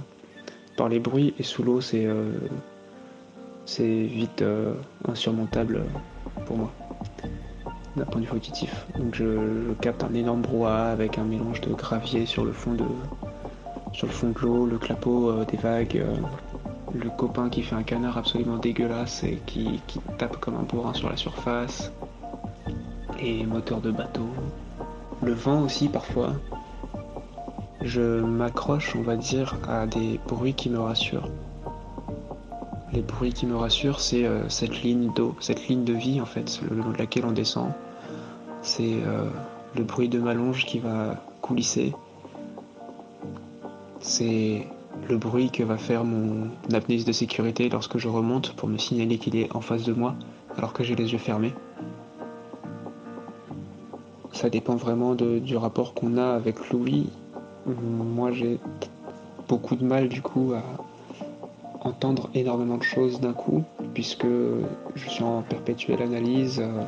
les 0.90 0.98
bruits 0.98 1.32
et 1.38 1.44
sous 1.44 1.62
l'eau 1.62 1.80
c'est 1.80 2.08
c'est 3.66 4.02
vite 4.02 4.44
insurmontable 5.06 5.84
pour 6.44 6.56
moi 6.56 6.72
d'un 7.96 8.04
point 8.04 8.20
de 8.20 8.26
vue 8.26 8.32
auditif. 8.32 8.86
Donc 8.98 9.14
je, 9.14 9.72
capte 9.80 10.02
un 10.04 10.14
énorme 10.14 10.42
brouhaha 10.42 10.90
avec 10.90 11.18
un 11.18 11.24
mélange 11.24 11.60
de 11.60 11.72
gravier 11.72 12.26
sur 12.26 12.44
le 12.44 12.52
fond 12.52 12.74
de 12.74 12.84
sur 13.92 14.06
le 14.06 14.12
fond 14.12 14.30
de 14.30 14.38
l'eau, 14.40 14.66
le 14.66 14.78
clapot 14.78 15.44
des 15.44 15.56
vagues, 15.56 16.04
le 16.94 17.10
copain 17.10 17.48
qui 17.48 17.62
fait 17.62 17.74
un 17.74 17.82
canard 17.82 18.18
absolument 18.18 18.58
dégueulasse 18.58 19.24
et 19.24 19.40
qui, 19.46 19.80
tape 20.18 20.36
comme 20.38 20.56
un 20.56 20.62
bourrin 20.62 20.94
sur 20.94 21.08
la 21.08 21.16
surface, 21.16 21.92
et 23.20 23.44
moteur 23.46 23.80
de 23.80 23.90
bateau, 23.90 24.28
le 25.22 25.32
vent 25.32 25.62
aussi 25.62 25.88
parfois. 25.88 26.32
Je 27.80 28.20
m'accroche, 28.20 28.94
on 28.96 29.02
va 29.02 29.16
dire, 29.16 29.56
à 29.68 29.86
des 29.86 30.20
bruits 30.28 30.54
qui 30.54 30.70
me 30.70 30.78
rassurent. 30.78 31.28
Les 32.92 33.02
bruits 33.02 33.32
qui 33.32 33.46
me 33.46 33.56
rassurent, 33.56 34.00
c'est 34.00 34.24
euh, 34.24 34.48
cette 34.48 34.82
ligne 34.82 35.10
d'eau, 35.14 35.34
cette 35.40 35.66
ligne 35.68 35.82
de 35.82 35.94
vie 35.94 36.20
en 36.20 36.26
fait, 36.26 36.60
le 36.68 36.76
long 36.76 36.90
de 36.90 36.98
laquelle 36.98 37.24
on 37.24 37.32
descend. 37.32 37.72
C'est 38.60 39.02
euh, 39.04 39.24
le 39.74 39.82
bruit 39.82 40.08
de 40.08 40.20
ma 40.20 40.34
longe 40.34 40.66
qui 40.66 40.78
va 40.78 41.16
coulisser. 41.40 41.94
C'est 44.02 44.66
le 45.08 45.16
bruit 45.16 45.50
que 45.50 45.62
va 45.62 45.78
faire 45.78 46.04
mon 46.04 46.48
apnéiste 46.72 47.06
de 47.06 47.12
sécurité 47.12 47.70
lorsque 47.70 47.96
je 47.96 48.08
remonte 48.08 48.54
pour 48.54 48.68
me 48.68 48.76
signaler 48.76 49.16
qu'il 49.16 49.36
est 49.36 49.54
en 49.56 49.62
face 49.62 49.84
de 49.84 49.94
moi 49.94 50.14
alors 50.58 50.74
que 50.74 50.84
j'ai 50.84 50.94
les 50.94 51.12
yeux 51.12 51.18
fermés 51.18 51.54
ça 54.42 54.50
dépend 54.50 54.74
vraiment 54.74 55.14
du 55.14 55.56
rapport 55.56 55.94
qu'on 55.94 56.18
a 56.18 56.34
avec 56.34 56.70
Louis. 56.70 57.08
Moi, 57.66 58.32
j'ai 58.32 58.58
beaucoup 59.48 59.76
de 59.76 59.84
mal 59.84 60.08
du 60.08 60.20
coup 60.20 60.52
à 60.52 60.62
entendre 61.86 62.28
énormément 62.34 62.76
de 62.76 62.82
choses 62.82 63.20
d'un 63.20 63.34
coup, 63.34 63.62
puisque 63.94 64.26
je 64.96 65.08
suis 65.08 65.22
en 65.22 65.42
perpétuelle 65.42 66.02
analyse. 66.02 66.58
Euh, 66.60 66.82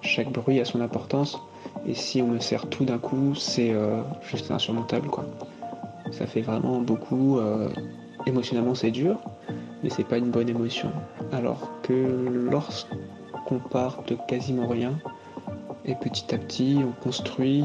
chaque 0.00 0.32
bruit 0.32 0.60
a 0.60 0.64
son 0.64 0.80
importance, 0.80 1.38
et 1.86 1.92
si 1.92 2.22
on 2.22 2.28
me 2.28 2.38
sert 2.38 2.66
tout 2.68 2.86
d'un 2.86 2.96
coup, 2.96 3.34
c'est 3.34 3.72
euh, 3.72 4.00
juste 4.22 4.50
insurmontable, 4.50 5.08
quoi. 5.08 5.26
Ça 6.20 6.26
fait 6.26 6.42
vraiment 6.42 6.82
beaucoup. 6.82 7.38
Euh, 7.38 7.70
émotionnellement, 8.26 8.74
c'est 8.74 8.90
dur, 8.90 9.18
mais 9.82 9.88
c'est 9.88 10.04
pas 10.04 10.18
une 10.18 10.30
bonne 10.30 10.50
émotion. 10.50 10.92
Alors 11.32 11.70
que 11.82 12.28
lorsqu'on 12.28 13.58
part 13.58 14.02
de 14.06 14.18
quasiment 14.28 14.68
rien, 14.68 14.98
et 15.86 15.94
petit 15.94 16.34
à 16.34 16.38
petit, 16.38 16.78
on 16.86 16.92
construit 17.02 17.64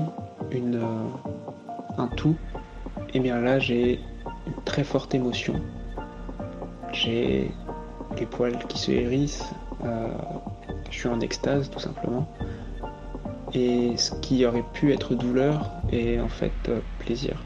une, 0.51 0.75
euh, 0.75 1.97
un 1.97 2.07
tout. 2.07 2.37
Et 3.13 3.19
bien 3.19 3.41
là, 3.41 3.59
j'ai 3.59 3.99
une 4.47 4.63
très 4.63 4.85
forte 4.85 5.13
émotion. 5.13 5.55
J'ai 6.93 7.51
les 8.17 8.25
poils 8.25 8.57
qui 8.69 8.77
se 8.77 8.91
hérissent. 8.91 9.51
Euh, 9.83 10.07
je 10.91 10.97
suis 10.97 11.09
en 11.09 11.19
extase, 11.19 11.69
tout 11.69 11.79
simplement. 11.79 12.25
Et 13.53 13.97
ce 13.97 14.13
qui 14.21 14.45
aurait 14.45 14.63
pu 14.71 14.93
être 14.93 15.13
douleur 15.13 15.71
est 15.91 16.21
en 16.21 16.29
fait 16.29 16.53
plaisir. 16.99 17.43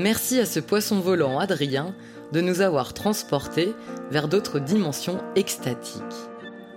Merci 0.00 0.40
à 0.40 0.46
ce 0.46 0.60
poisson 0.60 0.98
volant 0.98 1.38
Adrien 1.38 1.94
de 2.32 2.40
nous 2.40 2.62
avoir 2.62 2.94
transportés 2.94 3.74
vers 4.10 4.28
d'autres 4.28 4.58
dimensions 4.58 5.18
extatiques. 5.36 6.00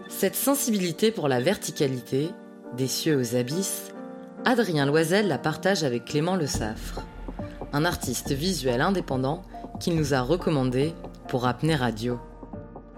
Cette 0.10 0.36
sensibilité 0.36 1.10
pour 1.10 1.30
la 1.30 1.40
verticalité, 1.40 2.32
des 2.76 2.88
cieux 2.88 3.18
aux 3.18 3.38
abysses, 3.38 3.94
Adrien 4.44 4.86
Loisel 4.86 5.30
la 5.30 5.38
partage 5.38 5.86
avec 5.86 6.04
Clément 6.04 6.36
Le 6.36 6.48
Saffre, 6.48 7.00
un 7.72 7.86
artiste 7.86 8.34
visuel 8.34 8.82
indépendant 8.82 9.44
qu'il 9.80 9.96
nous 9.96 10.14
a 10.14 10.20
recommandé 10.20 10.94
pour 11.30 11.48
Apnée 11.48 11.78
Radio. 11.78 12.20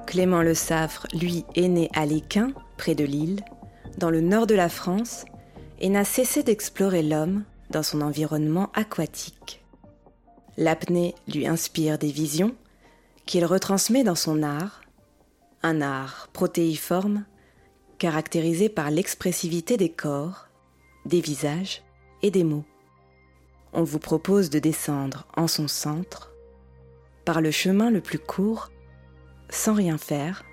Clément 0.07 0.41
Le 0.41 0.55
Saffre, 0.55 1.05
lui, 1.13 1.45
est 1.53 1.67
né 1.67 1.91
à 1.93 2.07
Léquin, 2.07 2.47
près 2.77 2.95
de 2.95 3.03
Lille, 3.03 3.41
dans 3.99 4.09
le 4.09 4.21
nord 4.21 4.47
de 4.47 4.55
la 4.55 4.69
France, 4.69 5.25
et 5.79 5.89
n'a 5.89 6.03
cessé 6.03 6.41
d'explorer 6.41 7.03
l'homme 7.03 7.43
dans 7.69 7.83
son 7.83 8.01
environnement 8.01 8.71
aquatique. 8.73 9.61
L'apnée 10.57 11.15
lui 11.27 11.47
inspire 11.47 11.97
des 11.97 12.11
visions 12.11 12.55
qu'il 13.25 13.45
retransmet 13.45 14.03
dans 14.03 14.15
son 14.15 14.41
art, 14.43 14.81
un 15.63 15.81
art 15.81 16.29
protéiforme 16.31 17.25
caractérisé 17.97 18.69
par 18.69 18.91
l'expressivité 18.91 19.77
des 19.77 19.89
corps, 19.89 20.47
des 21.05 21.21
visages 21.21 21.83
et 22.21 22.31
des 22.31 22.43
mots. 22.43 22.65
On 23.73 23.83
vous 23.83 23.99
propose 23.99 24.49
de 24.49 24.59
descendre 24.59 25.27
en 25.35 25.47
son 25.47 25.67
centre, 25.67 26.31
par 27.25 27.41
le 27.41 27.51
chemin 27.51 27.89
le 27.89 27.99
plus 27.99 28.19
court, 28.19 28.71
sans 29.49 29.73
rien 29.73 29.97
faire, 29.97 30.43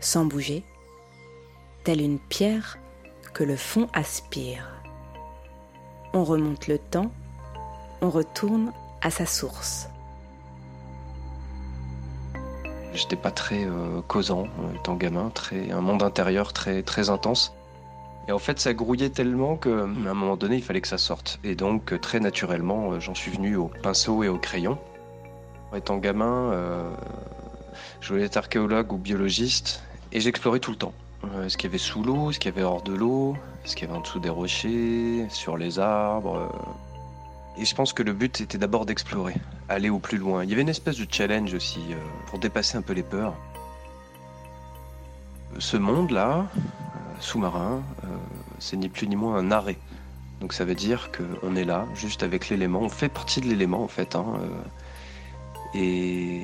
sans 0.00 0.24
bouger, 0.24 0.64
telle 1.84 2.00
une 2.00 2.18
pierre 2.18 2.78
que 3.34 3.44
le 3.44 3.56
fond 3.56 3.88
aspire. 3.92 4.70
On 6.14 6.24
remonte 6.24 6.68
le 6.68 6.78
temps, 6.78 7.12
on 8.00 8.08
retourne 8.08 8.72
à 9.06 9.10
sa 9.10 9.24
source. 9.24 9.88
J'étais 12.92 13.14
pas 13.14 13.30
très 13.30 13.64
euh, 13.64 14.00
causant 14.08 14.44
euh, 14.44 14.74
étant 14.74 14.96
gamin, 14.96 15.30
très 15.30 15.70
un 15.70 15.80
monde 15.80 16.02
intérieur 16.02 16.52
très 16.52 16.82
très 16.82 17.08
intense. 17.08 17.54
Et 18.26 18.32
en 18.32 18.40
fait, 18.40 18.58
ça 18.58 18.74
grouillait 18.74 19.10
tellement 19.10 19.56
qu'à 19.56 19.70
un 19.70 19.86
moment 19.86 20.36
donné, 20.36 20.56
il 20.56 20.62
fallait 20.62 20.80
que 20.80 20.88
ça 20.88 20.98
sorte. 20.98 21.38
Et 21.44 21.54
donc, 21.54 21.92
euh, 21.92 22.00
très 22.00 22.18
naturellement, 22.18 22.98
j'en 22.98 23.14
suis 23.14 23.30
venu 23.30 23.54
au 23.54 23.70
pinceau 23.80 24.24
et 24.24 24.28
au 24.28 24.38
crayon. 24.38 24.76
Étant 25.74 25.98
gamin, 25.98 26.52
je 28.00 28.08
voulais 28.08 28.24
être 28.24 28.38
archéologue 28.38 28.92
ou 28.92 28.96
biologiste, 28.96 29.82
et 30.10 30.20
j'explorais 30.20 30.60
tout 30.60 30.70
le 30.70 30.78
temps. 30.78 30.94
ce 31.48 31.56
qu'il 31.56 31.68
y 31.68 31.70
avait 31.70 31.78
sous 31.78 32.02
l'eau, 32.02 32.32
ce 32.32 32.38
qu'il 32.38 32.50
y 32.50 32.54
avait 32.54 32.64
hors 32.64 32.82
de 32.82 32.94
l'eau, 32.94 33.36
ce 33.64 33.76
qu'il 33.76 33.86
y 33.86 33.90
avait 33.90 33.98
en 33.98 34.00
dessous 34.00 34.20
des 34.20 34.30
rochers, 34.30 35.26
sur 35.28 35.58
les 35.58 35.78
arbres. 35.78 36.50
Et 37.58 37.64
je 37.64 37.74
pense 37.74 37.92
que 37.92 38.02
le 38.02 38.12
but 38.12 38.40
était 38.42 38.58
d'abord 38.58 38.84
d'explorer, 38.84 39.34
aller 39.68 39.88
au 39.88 39.98
plus 39.98 40.18
loin. 40.18 40.44
Il 40.44 40.50
y 40.50 40.52
avait 40.52 40.62
une 40.62 40.68
espèce 40.68 40.98
de 40.98 41.06
challenge 41.10 41.54
aussi 41.54 41.80
euh, 41.90 41.96
pour 42.26 42.38
dépasser 42.38 42.76
un 42.76 42.82
peu 42.82 42.92
les 42.92 43.02
peurs. 43.02 43.34
Ce 45.58 45.78
monde-là, 45.78 46.46
euh, 46.56 46.60
sous-marin, 47.20 47.82
euh, 48.04 48.08
c'est 48.58 48.76
ni 48.76 48.90
plus 48.90 49.08
ni 49.08 49.16
moins 49.16 49.36
un 49.36 49.50
arrêt. 49.50 49.78
Donc 50.40 50.52
ça 50.52 50.66
veut 50.66 50.74
dire 50.74 51.10
qu'on 51.12 51.56
est 51.56 51.64
là, 51.64 51.86
juste 51.94 52.22
avec 52.22 52.50
l'élément. 52.50 52.80
On 52.80 52.90
fait 52.90 53.08
partie 53.08 53.40
de 53.40 53.46
l'élément 53.46 53.82
en 53.82 53.88
fait. 53.88 54.16
Hein, 54.16 54.26
et 55.74 56.42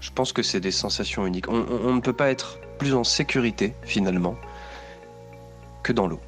je 0.00 0.10
pense 0.10 0.34
que 0.34 0.42
c'est 0.42 0.60
des 0.60 0.70
sensations 0.70 1.26
uniques. 1.26 1.48
on 1.48 1.94
ne 1.94 2.00
peut 2.00 2.12
pas 2.12 2.30
être 2.30 2.58
plus 2.78 2.94
en 2.94 3.04
sécurité 3.04 3.74
finalement 3.84 4.36
que 5.82 5.92
dans 5.92 6.06
l'eau 6.06 6.20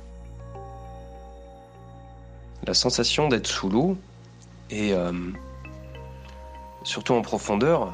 la 2.66 2.74
sensation 2.74 3.28
d'être 3.28 3.46
sous 3.46 3.68
l'eau 3.68 3.96
et 4.70 4.92
euh, 4.92 5.12
surtout 6.82 7.14
en 7.14 7.22
profondeur, 7.22 7.92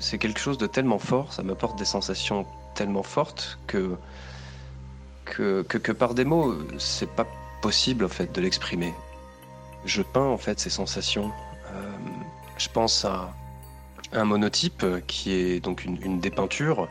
c'est 0.00 0.18
quelque 0.18 0.40
chose 0.40 0.58
de 0.58 0.66
tellement 0.66 0.98
fort, 0.98 1.32
ça 1.32 1.42
m'apporte 1.42 1.78
des 1.78 1.84
sensations 1.84 2.46
tellement 2.74 3.02
forte 3.02 3.58
que 3.66 3.96
que, 5.24 5.62
que, 5.62 5.92
par 5.92 6.12
des 6.12 6.26
mots, 6.26 6.54
c'est 6.78 7.08
pas 7.08 7.26
possible 7.62 8.04
en 8.04 8.08
fait 8.08 8.30
de 8.34 8.40
l'exprimer. 8.42 8.92
Je 9.86 10.02
peins 10.02 10.26
en 10.26 10.36
fait 10.36 10.60
ces 10.60 10.68
sensations. 10.68 11.32
Euh, 11.72 11.92
je 12.58 12.68
pense 12.68 13.06
à 13.06 13.32
un 14.12 14.24
monotype 14.24 14.84
qui 15.06 15.32
est 15.32 15.60
donc 15.60 15.86
une, 15.86 16.20
dépeinture, 16.20 16.88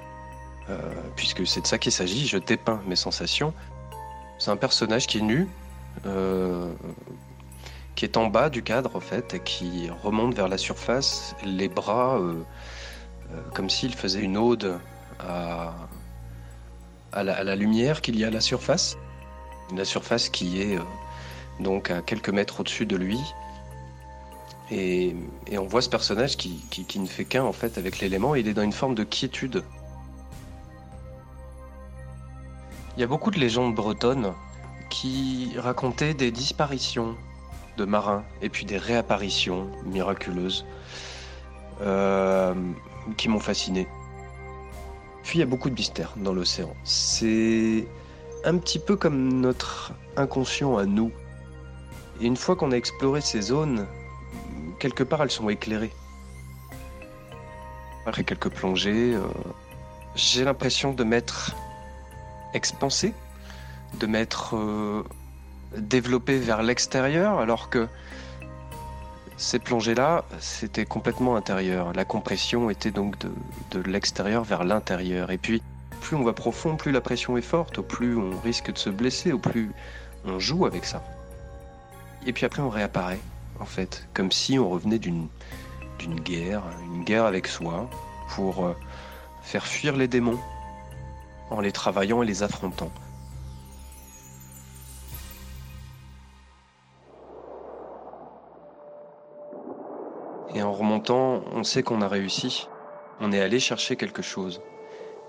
euh, 0.70 0.80
puisque 1.16 1.46
c'est 1.46 1.62
de 1.62 1.68
ça 1.68 1.78
qu'il 1.78 1.92
s'agit. 1.92 2.28
Je 2.28 2.40
dépeins 2.40 2.82
mes 2.88 2.96
sensations. 2.96 3.54
C'est 4.40 4.50
un 4.50 4.58
personnage 4.58 5.06
qui 5.06 5.20
est 5.20 5.22
nu, 5.22 5.48
qui 7.96 8.06
est 8.06 8.18
en 8.18 8.28
bas 8.28 8.50
du 8.50 8.64
cadre 8.64 8.96
en 8.96 9.00
fait, 9.00 9.36
et 9.36 9.40
qui 9.40 9.90
remonte 10.04 10.36
vers 10.36 10.48
la 10.48 10.58
surface, 10.58 11.36
les 11.46 11.70
bras 11.70 12.20
comme 13.54 13.70
s'il 13.70 13.94
faisait 13.94 14.22
une 14.22 14.38
ode 14.38 14.80
à, 15.20 15.74
la, 17.14 17.56
lumière 17.56 18.02
qu'il 18.02 18.18
y 18.18 18.24
a 18.24 18.28
à 18.28 18.32
la 18.32 18.42
surface. 18.42 18.98
La 19.76 19.86
surface 19.86 20.30
qui 20.30 20.62
est 20.62 20.78
euh, 20.78 20.84
donc 21.60 21.90
à 21.90 22.02
quelques 22.02 22.30
mètres 22.30 22.60
au-dessus 22.60 22.86
de 22.86 22.96
lui. 22.96 23.20
Et, 24.72 25.16
on 25.58 25.66
voit 25.66 25.82
ce 25.82 25.90
personnage 25.90 26.38
qui, 26.38 26.64
qui 26.70 27.00
ne 27.00 27.08
fait 27.08 27.26
qu'un 27.26 27.44
en 27.44 27.54
fait 27.54 27.78
avec 27.78 28.00
l'élément. 28.00 28.36
Il 28.36 28.48
est 28.48 28.54
dans 28.54 28.64
une 28.64 28.74
forme 28.74 28.96
de 28.96 29.04
quiétude. 29.04 29.64
Il 32.96 33.02
y 33.02 33.04
a 33.04 33.08
beaucoup 33.08 33.32
de 33.32 33.40
légendes 33.40 33.74
bretonnes 33.74 34.34
qui 34.94 35.56
racontaient 35.58 36.14
des 36.14 36.30
disparitions 36.30 37.18
de 37.78 37.84
marins 37.84 38.24
et 38.44 38.50
puis 38.50 38.64
des 38.64 38.78
réapparitions 38.78 39.68
miraculeuses 39.86 40.66
euh, 41.82 42.54
qui 43.18 43.28
m'ont 43.28 43.40
fasciné. 43.40 43.88
Puis 45.24 45.40
il 45.40 45.40
y 45.40 45.44
a 45.44 45.48
beaucoup 45.48 45.72
de 45.72 45.74
mystères 45.74 46.14
dans 46.18 46.32
l'océan. 46.32 46.76
C'est 46.84 47.88
un 48.46 48.58
petit 48.60 48.78
peu 48.78 48.96
comme 48.96 49.42
notre 49.42 49.94
inconscient 50.16 50.78
à 50.78 50.86
nous. 50.86 51.12
Et 52.22 52.28
une 52.28 52.38
fois 52.38 52.56
qu'on 52.56 52.72
a 52.72 52.76
exploré 52.76 53.20
ces 53.20 53.42
zones, 53.42 53.88
quelque 54.78 55.04
part 55.04 55.24
elles 55.24 55.32
sont 55.32 55.50
éclairées. 55.50 55.92
Après 58.06 58.24
quelques 58.24 58.50
plongées, 58.50 59.16
euh, 59.16 59.22
j'ai 60.16 60.44
l'impression 60.44 60.94
de 60.94 61.04
m'être 61.04 61.56
expansé, 62.54 63.16
de 64.00 64.08
m'être 64.08 64.56
euh, 64.56 65.04
développé 65.78 66.38
vers 66.38 66.64
l'extérieur, 66.64 67.40
alors 67.40 67.70
que 67.70 67.88
ces 69.38 69.60
plongées-là, 69.60 70.26
c'était 70.40 70.86
complètement 70.86 71.36
intérieur. 71.36 71.94
La 71.94 72.06
compression 72.06 72.70
était 72.70 72.92
donc 72.92 73.16
de, 73.72 73.82
l'extérieur 73.82 74.44
vers 74.44 74.64
l'intérieur. 74.64 75.32
Et 75.32 75.38
puis, 75.38 75.62
plus 76.02 76.16
on 76.16 76.24
va 76.24 76.34
profond, 76.34 76.76
plus 76.76 76.92
la 76.92 77.02
pression 77.02 77.38
est 77.38 77.42
forte, 77.42 77.80
au 77.80 77.84
plus 77.84 78.16
on 78.18 78.40
risque 78.42 78.72
de 78.72 78.78
se 78.78 78.90
blesser, 78.90 79.32
au 79.32 79.40
plus 79.40 79.72
on 80.26 80.40
joue 80.40 80.66
avec 80.66 80.86
ça. 80.86 81.04
Et 82.26 82.34
puis 82.34 82.46
après, 82.46 82.62
on 82.62 82.70
réapparaît, 82.70 83.20
en 83.60 83.66
fait, 83.66 84.08
comme 84.14 84.32
si 84.32 84.58
on 84.60 84.70
revenait 84.70 85.00
d'une 85.00 85.28
guerre, 86.24 86.64
une 86.94 87.04
guerre 87.04 87.26
avec 87.26 87.48
soi, 87.48 87.90
pour 88.30 88.66
euh, 88.66 88.76
faire 89.42 89.66
fuir 89.66 89.96
les 89.96 90.08
démons, 90.08 90.40
en 91.50 91.60
les 91.60 91.72
travaillant 91.72 92.24
et 92.24 92.26
les 92.26 92.44
affrontant. 92.44 92.92
Et 100.56 100.62
en 100.62 100.72
remontant, 100.72 101.42
on 101.52 101.64
sait 101.64 101.84
qu'on 101.84 102.02
a 102.02 102.08
réussi. 102.08 102.68
On 103.20 103.32
est 103.32 103.42
allé 103.42 103.60
chercher 103.60 103.96
quelque 103.96 104.22
chose. 104.22 104.62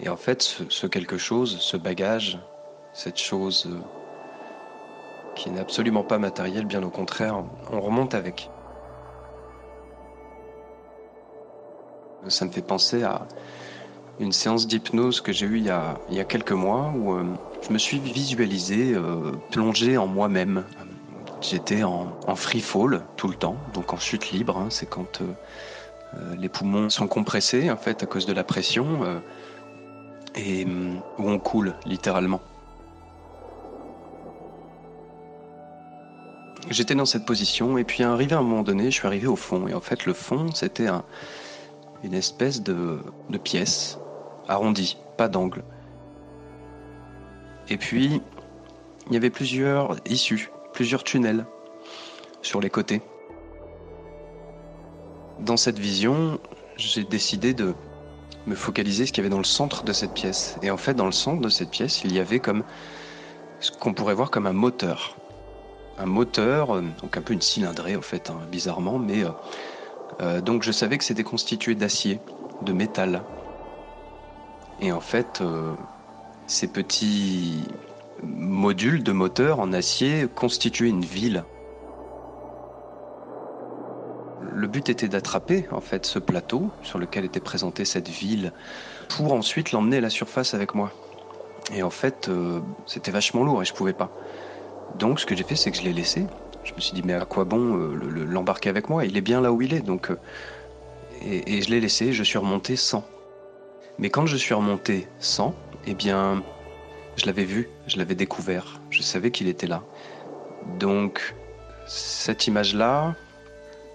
Et 0.01 0.09
en 0.09 0.17
fait, 0.17 0.43
ce, 0.43 0.87
quelque 0.87 1.17
chose, 1.17 1.59
ce 1.61 1.77
bagage, 1.77 2.39
cette 2.93 3.19
chose 3.19 3.67
euh, 3.67 3.79
qui 5.35 5.51
n'est 5.51 5.61
absolument 5.61 6.03
pas 6.03 6.19
matérielle, 6.19 6.67
bien 6.67 6.83
au 6.83 6.91
contraire, 6.91 7.43
on 7.73 7.81
remonte 7.81 8.15
avec. 8.15 8.51
Ça 12.29 12.45
me 12.45 12.51
fait 12.51 12.63
penser 12.63 13.03
à 13.03 13.27
une 14.19 14.33
séance 14.33 14.67
d'hypnose 14.67 15.21
que 15.21 15.33
j'ai 15.33 15.47
eue 15.47 15.59
il 15.59 15.65
y, 15.65 15.71
a, 15.71 15.99
il 16.09 16.17
y 16.17 16.21
a 16.21 16.25
quelques 16.25 16.53
mois 16.53 16.93
où 16.97 17.13
euh, 17.13 17.25
je 17.67 17.73
me 17.73 17.79
suis 17.79 17.99
visualisé 17.99 18.95
euh, 18.95 19.33
plongé 19.51 19.97
en 19.97 20.07
moi-même, 20.07 20.65
J'étais 21.51 21.83
en, 21.83 22.09
free 22.37 22.63
fall 22.63 23.03
tout 23.17 23.29
le 23.29 23.35
temps, 23.35 23.57
donc 23.75 23.93
en 23.93 23.99
chute 23.99 24.31
libre. 24.31 24.57
Hein. 24.57 24.69
c'est 24.71 24.89
quand 24.89 25.21
euh, 25.21 25.27
euh, 26.15 26.37
les 26.37 26.49
poumons 26.49 26.89
sont 26.89 27.07
compressés 27.07 27.71
en 27.71 27.77
fait 27.77 28.03
à 28.03 28.07
cause 28.07 28.25
de 28.25 28.33
la 28.33 28.45
pression 28.45 29.03
euh, 29.03 29.21
et 30.37 30.65
où 30.65 31.29
on 31.29 31.39
coule 31.39 31.75
littéralement. 31.85 32.41
J'étais 36.71 36.95
dans 36.95 37.05
cette 37.05 37.27
position 37.27 37.77
et 37.77 37.85
puis 37.85 38.05
arrivé 38.05 38.35
à 38.35 38.39
un 38.39 38.43
moment 38.43 38.63
donné, 38.63 38.85
je 38.85 38.97
suis 38.97 39.07
arrivé 39.07 39.27
au 39.27 39.37
fond 39.37 39.69
et 39.69 39.75
en 39.75 39.83
fait 39.83 40.07
le 40.07 40.15
fond 40.15 40.47
c'était 40.55 40.89
une 42.03 42.15
espèce 42.15 42.63
de 42.63 43.03
pièce 43.43 43.99
arrondie, 44.49 44.97
pas 45.19 45.29
d'angle. 45.29 45.63
Et 47.69 47.77
puis 47.77 48.23
il 49.09 49.13
y 49.13 49.17
avait 49.19 49.29
plusieurs 49.29 49.97
issues 50.07 50.49
plusieurs 50.75 51.05
tunnels 51.05 51.47
sur 52.43 52.61
les 52.61 52.69
côtés. 52.69 53.01
Dans 55.41 55.57
cette 55.57 55.79
vision, 55.79 56.39
j'ai 56.77 57.05
décidé 57.05 57.55
de 57.55 57.75
me 58.47 58.55
focaliser 58.55 59.07
ce 59.07 59.13
qu'il 59.13 59.23
y 59.23 59.27
avait 59.27 59.31
dans 59.31 59.39
le 59.39 59.45
centre 59.45 59.85
de 59.85 59.93
cette 59.93 60.13
pièce. 60.13 60.57
Et 60.63 60.71
en 60.71 60.77
fait, 60.77 60.95
dans 60.95 61.07
le 61.07 61.13
centre 61.13 61.41
de 61.41 61.49
cette 61.49 61.71
pièce, 61.71 62.03
il 62.05 62.13
y 62.13 62.21
avait 62.21 62.41
comme 62.41 62.63
ce 63.61 63.71
qu'on 63.71 63.95
pourrait 63.95 64.15
voir 64.15 64.31
comme 64.31 64.47
un 64.47 64.53
moteur. 64.53 65.17
Un 65.97 66.07
moteur, 66.07 66.77
euh, 66.77 66.83
donc 67.01 67.17
un 67.17 67.23
peu 67.23 67.33
une 67.33 67.41
cylindrée 67.41 67.97
en 67.97 68.03
fait, 68.03 68.29
hein, 68.29 68.39
bizarrement, 68.51 68.99
mais 68.99 69.25
euh, 69.25 69.31
euh, 70.21 70.41
donc 70.41 70.63
je 70.63 70.73
savais 70.73 70.99
que 70.99 71.05
c'était 71.05 71.23
constitué 71.23 71.75
d'acier, 71.75 72.21
de 72.63 72.73
métal. 72.73 73.23
Et 74.81 74.91
en 74.91 75.01
fait, 75.01 75.41
ces 76.49 76.67
petits 76.67 77.63
module 78.27 79.03
de 79.03 79.13
moteur 79.13 79.61
en 79.61 79.73
acier 79.73 80.27
constituait 80.35 80.89
une 80.89 81.05
ville. 81.05 81.45
Le 84.53 84.67
but 84.67 84.89
était 84.89 85.09
d'attraper 85.09 85.67
en 85.71 85.81
fait 85.81 86.07
ce 86.07 86.19
plateau 86.19 86.71
sur 86.83 86.99
lequel 86.99 87.25
était 87.25 87.41
présentée 87.41 87.85
cette 87.85 88.09
ville 88.09 88.53
pour 89.09 89.33
ensuite 89.33 89.73
l'emmener 89.73 89.99
à 89.99 90.01
la 90.01 90.11
surface 90.11 90.55
avec 90.55 90.75
moi. 90.75 90.93
Et 91.73 91.83
en 91.83 91.91
fait, 91.91 92.29
euh, 92.29 92.61
c'était 92.87 93.11
vachement 93.11 93.43
lourd 93.43 93.63
et 93.63 93.65
je 93.65 93.73
pouvais 93.73 93.95
pas. 93.95 94.11
Donc 94.99 95.19
ce 95.19 95.27
que 95.27 95.35
j'ai 95.35 95.45
fait, 95.45 95.57
c'est 95.57 95.71
que 95.71 95.77
je 95.77 95.83
l'ai 95.83 95.93
laissé. 95.93 96.27
Je 96.63 96.73
me 96.75 96.81
suis 96.81 96.95
dit 96.95 97.03
mais 97.05 97.15
à 97.15 97.25
quoi 97.25 97.45
bon 97.45 97.77
euh, 97.77 97.95
l'embarquer 98.27 98.69
avec 98.69 98.89
moi? 98.89 99.05
Il 99.05 99.17
est 99.17 99.23
bien 99.23 99.41
là 99.41 99.53
où 99.53 99.63
il 99.63 99.75
est. 99.75 99.81
Donc 99.81 100.11
euh, 100.11 100.19
et, 101.23 101.57
et, 101.57 101.63
je 101.63 101.71
l'ai 101.71 101.81
laissé. 101.81 102.13
Je 102.13 102.23
suis 102.23 102.39
remonté 102.39 102.77
sans. 102.77 103.05
Mais 103.99 104.11
quand 104.11 104.27
je 104.27 104.37
suis 104.37 104.55
remonté 104.55 105.09
sans, 105.19 105.55
eh 105.87 105.95
bien 105.95 106.43
je 107.17 107.27
l'avais 107.27 107.45
vu, 107.45 107.69
je 107.87 107.99
l'avais 107.99 108.15
découvert, 108.15 108.81
je 108.91 109.03
savais 109.03 109.31
qu'il 109.31 109.49
était 109.49 109.67
là. 109.67 109.83
Donc 110.79 111.35
cette 111.87 112.47
image-là, 112.47 113.15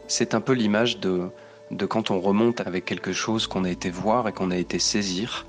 c'est 0.07 0.33
un 0.33 0.41
peu 0.41 0.53
l'image 0.53 0.99
de, 0.99 1.29
de 1.71 1.85
quand 1.85 2.11
on 2.11 2.19
remonte 2.19 2.61
avec 2.61 2.85
quelque 2.85 3.13
chose 3.13 3.47
qu'on 3.47 3.63
a 3.63 3.69
été 3.69 3.89
voir 3.89 4.27
et 4.27 4.33
qu'on 4.33 4.51
a 4.51 4.57
été 4.57 4.79
saisir, 4.79 5.45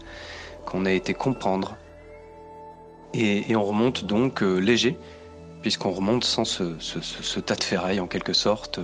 qu'on 0.67 0.85
a 0.85 0.93
été 0.93 1.15
comprendre. 1.15 1.77
Et, 3.13 3.57
on 3.57 3.65
remonte 3.65 4.05
donc 4.05 4.43
euh, 4.43 4.59
léger, 4.59 4.97
puisqu'on 5.63 5.91
remonte 5.91 6.25
sans 6.25 6.45
ce, 6.45 7.41
tas 7.41 7.57
de 7.57 7.65
ferraille 7.65 8.01
en 8.01 8.07
quelque 8.07 8.33
sorte. 8.33 8.79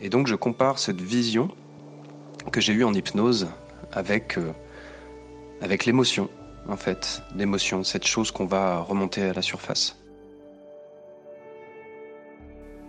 Et 0.00 0.08
donc 0.10 0.26
je 0.26 0.34
compare 0.34 0.78
cette 0.78 1.00
vision 1.00 1.48
que 2.52 2.60
j'ai 2.60 2.74
eue 2.74 2.84
en 2.84 2.92
hypnose 2.92 3.48
avec 3.92 4.36
euh, 4.36 4.52
avec 5.60 5.84
l'émotion, 5.84 6.28
en 6.68 6.76
fait, 6.76 7.22
l'émotion, 7.36 7.84
cette 7.84 8.06
chose 8.06 8.30
qu'on 8.30 8.46
va 8.46 8.80
remonter 8.80 9.22
à 9.22 9.32
la 9.32 9.42
surface. 9.42 9.96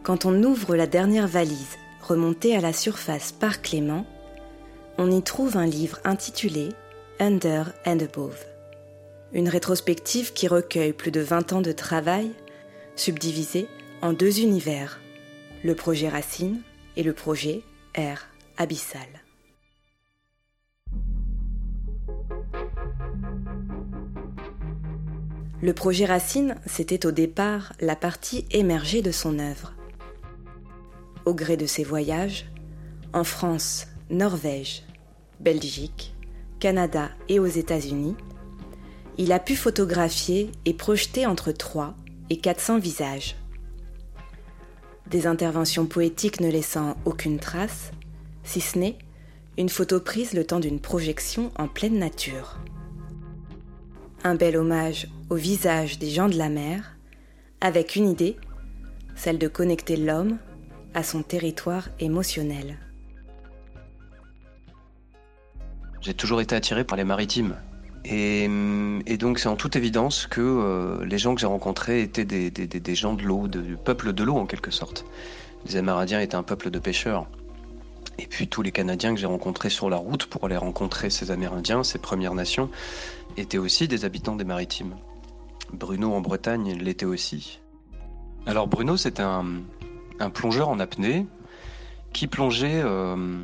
Quand 0.04 0.26
on 0.26 0.44
ouvre 0.44 0.76
la 0.76 0.88
dernière 0.88 1.28
valise 1.28 1.78
remontée 2.02 2.56
à 2.56 2.62
la 2.62 2.74
surface 2.74 3.32
par 3.32 3.62
Clément, 3.62 4.06
on 4.98 5.12
y 5.12 5.22
trouve 5.24 5.58
un 5.58 5.66
livre 5.66 6.00
intitulé 6.04 6.70
Under 7.20 7.74
and 7.86 8.00
Above, 8.00 8.46
une 9.34 9.50
rétrospective 9.50 10.34
qui 10.34 10.48
recueille 10.48 10.94
plus 10.94 11.12
de 11.12 11.22
20 11.22 11.54
ans 11.54 11.62
de 11.62 11.72
travail, 11.72 12.32
subdivisé 12.96 13.68
en 14.02 14.14
deux 14.14 14.40
univers, 14.40 15.00
le 15.64 15.76
projet 15.76 16.08
Racine 16.08 16.62
et 16.96 17.04
le 17.04 17.14
projet 17.14 17.64
Air 17.96 18.28
Abyssal. 18.58 19.25
Le 25.62 25.74
projet 25.74 26.06
Racine, 26.06 26.56
c'était 26.66 27.06
au 27.06 27.12
départ 27.12 27.72
la 27.80 27.96
partie 27.96 28.46
émergée 28.52 29.02
de 29.02 29.12
son 29.12 29.40
œuvre. 29.40 29.74
Au 31.24 31.34
gré 31.34 31.56
de 31.56 31.66
ses 31.66 31.86
voyages, 31.86 32.46
en 33.14 33.24
France, 33.24 33.88
Norvège, 34.10 34.84
Belgique, 35.40 36.14
Canada 36.60 37.10
et 37.30 37.40
aux 37.40 37.46
États-Unis, 37.46 38.16
il 39.18 39.32
a 39.32 39.40
pu 39.40 39.56
photographier 39.56 40.52
et 40.66 40.74
projeter 40.74 41.26
entre 41.26 41.54
3 41.54 41.96
et 42.30 42.38
400 42.38 42.80
visages. 42.80 43.38
Des 45.10 45.26
interventions 45.26 45.86
poétiques 45.86 46.42
ne 46.42 46.52
laissant 46.52 46.98
aucune 47.06 47.40
trace, 47.40 47.92
si 48.44 48.60
ce 48.60 48.78
n'est 48.78 48.98
une 49.58 49.70
photo 49.70 50.02
prise 50.02 50.34
le 50.34 50.46
temps 50.46 50.60
d'une 50.60 50.82
projection 50.82 51.50
en 51.58 51.70
pleine 51.70 51.98
nature. 51.98 52.60
Un 54.26 54.36
bel 54.36 54.58
hommage 54.58 55.08
au 55.30 55.36
visage 55.36 55.98
des 56.00 56.10
gens 56.10 56.30
de 56.30 56.38
la 56.38 56.50
mer, 56.50 56.96
avec 57.62 57.96
une 57.96 58.08
idée, 58.08 58.38
celle 59.16 59.38
de 59.38 59.48
connecter 59.48 59.98
l'homme 59.98 60.38
à 60.94 61.04
son 61.04 61.24
territoire 61.24 61.90
émotionnel. 62.00 62.78
J'ai 66.02 66.14
toujours 66.14 66.42
été 66.42 66.56
attiré 66.56 66.84
par 66.84 66.98
les 66.98 67.04
maritimes. 67.04 67.56
Et, 68.08 68.48
donc 69.18 69.40
c'est 69.40 69.48
en 69.48 69.56
toute 69.56 69.76
évidence 69.76 70.28
que 70.28 70.42
euh, 70.42 71.04
les 71.06 71.18
gens 71.18 71.34
que 71.34 71.42
j'ai 71.42 71.48
rencontrés 71.48 72.02
étaient 72.02 72.26
des, 72.26 72.96
gens 72.96 73.14
de 73.14 73.24
l'eau, 73.24 73.48
du 73.48 73.78
peuple 73.78 74.14
de 74.14 74.24
l'eau 74.24 74.36
en 74.36 74.46
quelque 74.46 74.70
sorte. 74.70 75.06
Les 75.66 75.78
Amérindiens 75.78 76.20
étaient 76.20 76.36
un 76.36 76.44
peuple 76.44 76.70
de 76.70 76.78
pêcheurs. 76.78 77.26
Et 78.20 78.28
puis 78.28 78.48
tous 78.48 78.62
les 78.62 78.72
Canadiens 78.72 79.14
que 79.16 79.20
j'ai 79.20 79.26
rencontrés 79.26 79.72
sur 79.72 79.90
la 79.90 79.98
route 79.98 80.28
pour 80.28 80.46
aller 80.46 80.56
rencontrer 80.56 81.10
ces 81.10 81.32
Amérindiens, 81.32 81.84
ces 81.84 81.98
Premières 81.98 82.36
Nations, 82.36 82.70
étaient 83.38 83.58
aussi 83.58 83.88
des 83.88 84.06
habitants 84.06 84.36
des 84.36 84.46
maritimes. 84.46 84.96
Bruno 85.74 86.14
en 86.14 86.22
Bretagne 86.22 86.74
l'était 86.74 87.06
aussi. 87.06 87.60
Alors 88.46 88.68
Bruno, 88.68 88.98
c'était 88.98 89.24
un, 89.24 89.46
plongeur 90.34 90.70
en 90.70 90.80
apnée 90.80 91.26
qui 92.14 92.28
plongeait 92.28 92.82
euh, 92.84 93.44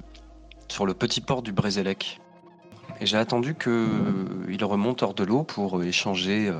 sur 0.68 0.86
le 0.86 0.94
petit 0.94 1.22
port 1.22 1.42
du 1.42 1.52
Brézélec. 1.52 2.22
Et 3.00 3.06
j'ai 3.06 3.18
attendu 3.18 3.56
qu'il 3.56 4.64
remonte 4.64 5.02
hors 5.04 5.14
de 5.14 5.24
l'eau 5.24 5.44
pour 5.44 5.84
échanger 5.84 6.48
euh, 6.50 6.60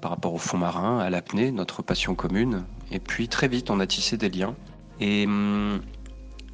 par 0.00 0.12
rapport 0.12 0.32
au 0.32 0.38
fond 0.38 0.58
marin, 0.58 0.98
à 0.98 1.10
l'apnée, 1.10 1.50
notre 1.50 1.82
passion 1.82 2.14
commune. 2.14 2.64
Et 2.90 3.00
puis 3.00 3.28
très 3.28 3.48
vite, 3.48 3.70
on 3.70 3.80
a 3.80 3.86
tissé 3.86 4.16
des 4.16 4.30
liens. 4.30 4.54
Et 5.00 5.26
hum, 5.26 5.80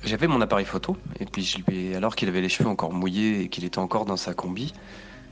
j'avais 0.03 0.27
mon 0.27 0.41
appareil 0.41 0.67
photo, 0.67 0.97
et 1.21 1.25
puis 1.27 1.95
alors 1.95 2.17
qu'il 2.17 2.29
avait 2.29 2.41
les 2.41 2.49
cheveux 2.49 2.69
encore 2.69 2.93
mouillés 2.93 3.43
et 3.43 3.49
qu'il 3.49 3.65
était 3.65 3.79
encore 3.79 4.05
dans 4.05 4.17
sa 4.17 4.35
combi, 4.35 4.73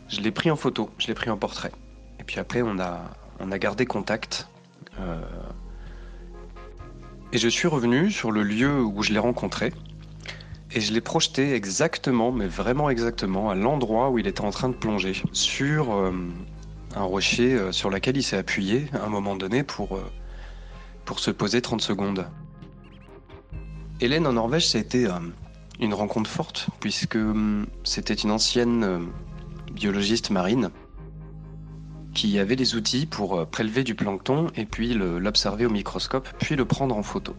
je 0.08 0.20
l'ai 0.20 0.30
pris 0.30 0.50
en 0.50 0.56
photo, 0.56 0.90
je 0.98 1.06
l'ai 1.06 1.14
pris 1.14 1.30
en 1.30 1.36
portrait. 1.36 1.72
Et 2.24 2.26
puis 2.26 2.40
après, 2.40 2.62
on 2.62 2.78
a, 2.78 3.02
on 3.38 3.52
a 3.52 3.58
gardé 3.58 3.84
contact. 3.84 4.48
Euh, 4.98 5.20
et 7.34 7.36
je 7.36 7.48
suis 7.48 7.68
revenu 7.68 8.10
sur 8.10 8.32
le 8.32 8.42
lieu 8.42 8.82
où 8.82 9.02
je 9.02 9.12
l'ai 9.12 9.18
rencontré. 9.18 9.74
Et 10.72 10.80
je 10.80 10.94
l'ai 10.94 11.02
projeté 11.02 11.52
exactement, 11.52 12.32
mais 12.32 12.46
vraiment 12.46 12.88
exactement, 12.88 13.50
à 13.50 13.54
l'endroit 13.54 14.08
où 14.08 14.18
il 14.18 14.26
était 14.26 14.40
en 14.40 14.48
train 14.48 14.70
de 14.70 14.74
plonger, 14.74 15.12
sur 15.32 15.92
euh, 15.92 16.12
un 16.96 17.02
rocher 17.02 17.52
euh, 17.52 17.72
sur 17.72 17.90
lequel 17.90 18.16
il 18.16 18.22
s'est 18.22 18.38
appuyé 18.38 18.86
à 18.94 19.04
un 19.04 19.10
moment 19.10 19.36
donné 19.36 19.62
pour, 19.62 20.00
pour 21.04 21.18
se 21.18 21.30
poser 21.30 21.60
30 21.60 21.82
secondes. 21.82 22.26
Hélène 24.00 24.26
en 24.26 24.32
Norvège, 24.32 24.66
ça 24.66 24.78
a 24.78 24.80
été 24.80 25.06
une 25.78 25.92
rencontre 25.92 26.30
forte, 26.30 26.68
puisque 26.80 27.18
c'était 27.84 28.14
une 28.14 28.30
ancienne 28.30 29.10
biologiste 29.74 30.30
marine 30.30 30.70
qui 32.14 32.38
avait 32.38 32.54
les 32.54 32.74
outils 32.74 33.06
pour 33.06 33.38
euh, 33.38 33.44
prélever 33.44 33.84
du 33.84 33.94
plancton 33.94 34.46
et 34.56 34.64
puis 34.64 34.94
l'observer 34.94 35.66
au 35.66 35.70
microscope, 35.70 36.28
puis 36.38 36.56
le 36.56 36.64
prendre 36.64 36.96
en 36.96 37.02
photo. 37.02 37.34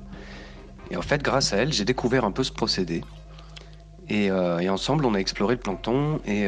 Et 0.91 0.97
en 0.97 1.01
fait, 1.01 1.23
grâce 1.23 1.53
à 1.53 1.57
elle, 1.57 1.73
j'ai 1.73 1.85
découvert 1.85 2.25
un 2.25 2.31
peu 2.31 2.43
ce 2.43 2.51
procédé. 2.51 3.03
Et, 4.07 4.29
ensemble, 4.31 5.05
on 5.05 5.15
a 5.15 5.17
exploré 5.17 5.55
le 5.55 5.59
plancton 5.59 6.19
et, 6.27 6.43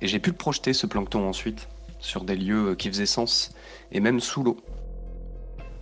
et 0.00 0.08
j'ai 0.08 0.18
pu 0.18 0.32
projeter, 0.32 0.72
ce 0.72 0.88
plancton, 0.88 1.28
ensuite, 1.28 1.68
sur 2.00 2.24
des 2.24 2.34
lieux 2.34 2.74
qui 2.74 2.88
faisaient 2.88 3.06
sens, 3.06 3.54
et 3.92 4.00
même 4.00 4.18
sous 4.18 4.42
l'eau. 4.42 4.56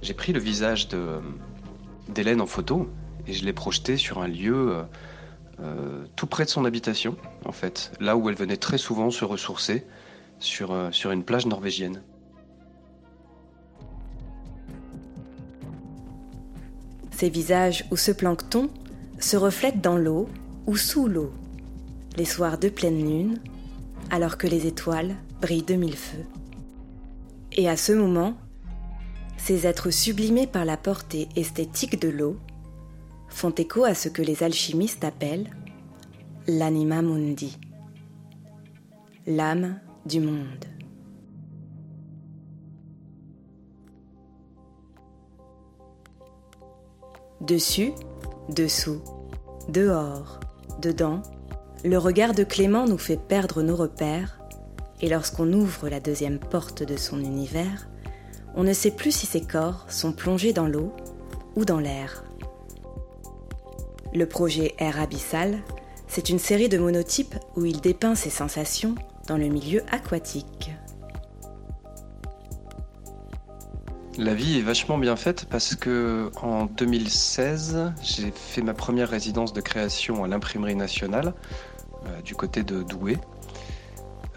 J'ai 0.02 0.14
pris 0.14 0.32
le 0.32 0.40
visage 0.40 0.88
d'Hélène 2.08 2.40
en 2.40 2.46
photo, 2.46 2.88
et 3.26 3.32
je 3.32 3.44
l'ai 3.44 3.52
projeté 3.52 3.96
sur 3.96 4.20
un 4.20 4.28
lieu 4.28 4.72
euh, 4.72 4.82
euh, 5.60 6.04
tout 6.16 6.26
près 6.26 6.44
de 6.44 6.50
son 6.50 6.64
habitation, 6.64 7.16
en 7.44 7.52
fait, 7.52 7.92
là 8.00 8.16
où 8.16 8.28
elle 8.28 8.36
venait 8.36 8.56
très 8.56 8.78
souvent 8.78 9.10
se 9.10 9.24
ressourcer, 9.24 9.86
sur, 10.38 10.72
euh, 10.72 10.90
sur 10.92 11.10
une 11.10 11.24
plage 11.24 11.46
norvégienne. 11.46 12.02
Ces 17.10 17.30
visages 17.30 17.84
ou 17.90 17.96
ce 17.96 18.12
plancton 18.12 18.70
se 19.18 19.36
reflètent 19.36 19.80
dans 19.80 19.96
l'eau 19.96 20.28
ou 20.66 20.76
sous 20.76 21.08
l'eau, 21.08 21.32
les 22.16 22.24
soirs 22.24 22.58
de 22.58 22.68
pleine 22.68 23.00
lune, 23.00 23.38
alors 24.10 24.38
que 24.38 24.46
les 24.46 24.66
étoiles 24.66 25.16
brillent 25.40 25.64
de 25.64 25.74
mille 25.74 25.96
feux. 25.96 26.24
Et 27.52 27.68
à 27.68 27.76
ce 27.76 27.92
moment, 27.92 28.34
ces 29.36 29.66
êtres 29.66 29.90
sublimés 29.90 30.46
par 30.46 30.64
la 30.64 30.76
portée 30.76 31.28
esthétique 31.34 32.00
de 32.00 32.08
l'eau 32.08 32.36
font 33.28 33.50
écho 33.50 33.84
à 33.84 33.94
ce 33.94 34.08
que 34.08 34.22
les 34.22 34.42
alchimistes 34.42 35.04
appellent 35.04 35.50
l'anima 36.46 37.02
mundi, 37.02 37.58
l'âme 39.26 39.80
du 40.08 40.20
monde. 40.20 40.64
Dessus, 47.40 47.92
dessous, 48.48 49.00
dehors, 49.68 50.40
dedans, 50.80 51.22
le 51.84 51.98
regard 51.98 52.34
de 52.34 52.42
Clément 52.42 52.86
nous 52.86 52.98
fait 52.98 53.18
perdre 53.18 53.62
nos 53.62 53.76
repères, 53.76 54.40
et 55.00 55.08
lorsqu'on 55.08 55.52
ouvre 55.52 55.88
la 55.88 56.00
deuxième 56.00 56.40
porte 56.40 56.82
de 56.82 56.96
son 56.96 57.20
univers, 57.20 57.88
on 58.56 58.64
ne 58.64 58.72
sait 58.72 58.90
plus 58.90 59.12
si 59.12 59.26
ses 59.26 59.42
corps 59.42 59.84
sont 59.88 60.12
plongés 60.12 60.52
dans 60.52 60.66
l'eau 60.66 60.92
ou 61.54 61.64
dans 61.64 61.78
l'air. 61.78 62.24
Le 64.14 64.26
projet 64.26 64.74
Air 64.78 65.00
Abyssal, 65.00 65.58
c'est 66.08 66.30
une 66.30 66.38
série 66.38 66.70
de 66.70 66.78
monotypes 66.78 67.36
où 67.56 67.66
il 67.66 67.80
dépeint 67.80 68.14
ses 68.14 68.30
sensations 68.30 68.94
dans 69.28 69.36
le 69.36 69.48
milieu 69.48 69.82
aquatique. 69.92 70.72
La 74.16 74.34
vie 74.34 74.58
est 74.58 74.62
vachement 74.62 74.98
bien 74.98 75.14
faite 75.14 75.46
parce 75.48 75.76
que 75.76 76.30
en 76.42 76.64
2016, 76.64 77.92
j'ai 78.02 78.32
fait 78.32 78.62
ma 78.62 78.74
première 78.74 79.08
résidence 79.08 79.52
de 79.52 79.60
création 79.60 80.24
à 80.24 80.28
l'imprimerie 80.28 80.74
nationale 80.74 81.34
euh, 82.06 82.20
du 82.22 82.34
côté 82.34 82.64
de 82.64 82.82
Douai. 82.82 83.18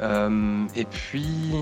Euh, 0.01 0.67
et 0.75 0.85
puis 0.85 1.53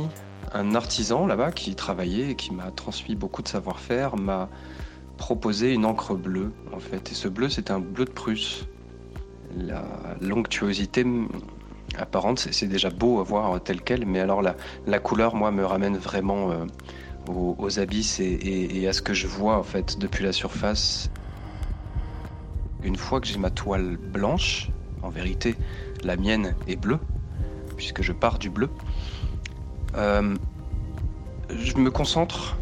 un 0.54 0.76
artisan 0.76 1.28
là-bas 1.28 1.52
qui 1.52 1.76
travaillait 1.76 2.32
et 2.32 2.36
qui 2.36 2.52
m'a 2.52 2.72
transmis 2.72 3.16
beaucoup 3.16 3.42
de 3.42 3.48
savoir-faire 3.48 4.18
m'a 4.18 4.50
proposer 5.18 5.74
une 5.74 5.86
encre 5.86 6.16
bleue, 6.16 6.52
en 6.74 6.80
fait. 6.80 7.12
Et 7.12 7.14
ce 7.14 7.28
bleu, 7.28 7.50
c'est 7.50 7.72
un 7.72 7.80
bleu 7.80 8.06
de 8.06 8.12
Prusse. 8.12 8.66
La 9.56 9.84
l'onctuosité 10.22 11.06
apparente, 11.98 12.40
c'est 12.52 12.68
déjà 12.68 12.90
beau 12.90 13.20
à 13.20 13.24
voir 13.24 13.62
tel 13.62 13.82
quel, 13.82 14.06
mais 14.06 14.20
alors 14.20 14.42
la, 14.42 15.00
couleur, 15.00 15.36
moi, 15.36 15.52
me 15.52 15.66
ramène 15.66 15.98
vraiment 15.98 16.52
euh, 16.52 16.66
aux, 17.28 17.80
abysses 17.80 18.20
et, 18.20 18.88
à 18.88 18.94
ce 18.94 19.02
que 19.02 19.14
je 19.14 19.28
vois, 19.28 19.58
en 19.58 19.64
fait, 19.64 19.98
depuis 20.00 20.24
la 20.24 20.32
surface. 20.32 21.10
Une 22.84 22.96
fois 22.96 23.20
que 23.20 23.28
j'ai 23.28 23.38
ma 23.38 23.50
toile 23.50 23.98
blanche, 23.98 24.70
en 25.04 25.10
vérité, 25.10 25.56
la 26.04 26.16
mienne 26.16 26.56
est 26.68 26.76
bleue, 26.76 27.00
puisque 27.76 28.02
je 28.02 28.14
pars 28.14 28.40
du 28.40 28.50
bleu, 28.50 28.70
euh, 29.96 30.36
je 31.50 31.78
me 31.78 31.92
concentre 31.92 32.58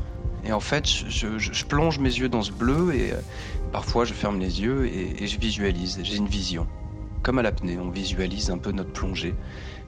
et 0.48 0.54
en 0.54 0.62
fait, 0.62 0.88
je, 0.88 1.66
plonge 1.66 2.00
mes 2.00 2.10
yeux 2.10 2.30
dans 2.30 2.42
ce 2.42 2.54
bleu 2.54 2.96
et 2.96 3.12
euh, 3.12 3.18
parfois 3.74 4.06
je 4.06 4.14
ferme 4.14 4.40
les 4.40 4.62
yeux 4.62 4.86
et, 4.88 5.28
je 5.28 5.38
visualise. 5.38 6.00
J'ai 6.04 6.16
une 6.16 6.28
vision. 6.28 6.68
Comme 7.24 7.40
à 7.40 7.42
l'apnée, 7.42 7.78
on 7.80 7.90
visualise 7.90 8.50
un 8.52 8.58
peu 8.58 8.72
notre 8.72 8.92
plongée. 8.92 9.36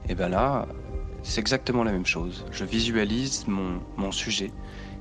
Et 0.08 0.14
bien 0.14 0.28
là, 0.28 0.66
c'est 1.22 1.40
exactement 1.40 1.84
la 1.84 1.92
même 1.92 2.06
chose. 2.06 2.44
Je 2.50 2.64
visualise 2.64 3.46
mon, 3.46 4.12
sujet 4.12 4.50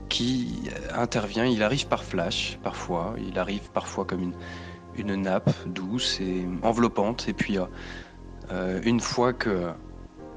qui 0.10 0.70
intervient. 0.96 1.46
Il 1.46 1.64
arrive 1.64 1.88
par 1.88 2.04
flash 2.04 2.60
parfois. 2.64 3.16
Il 3.18 3.40
arrive 3.40 3.70
parfois 3.72 4.06
comme 4.06 4.22
une, 4.22 4.34
une 4.96 5.16
nappe 5.16 5.52
douce 5.68 6.20
et 6.22 6.46
enveloppante. 6.62 7.28
Et 7.28 7.34
puis, 7.34 7.58
euh, 7.58 7.66
euh, 8.52 8.82
une 8.84 9.00
fois 9.00 9.34
que 9.34 9.72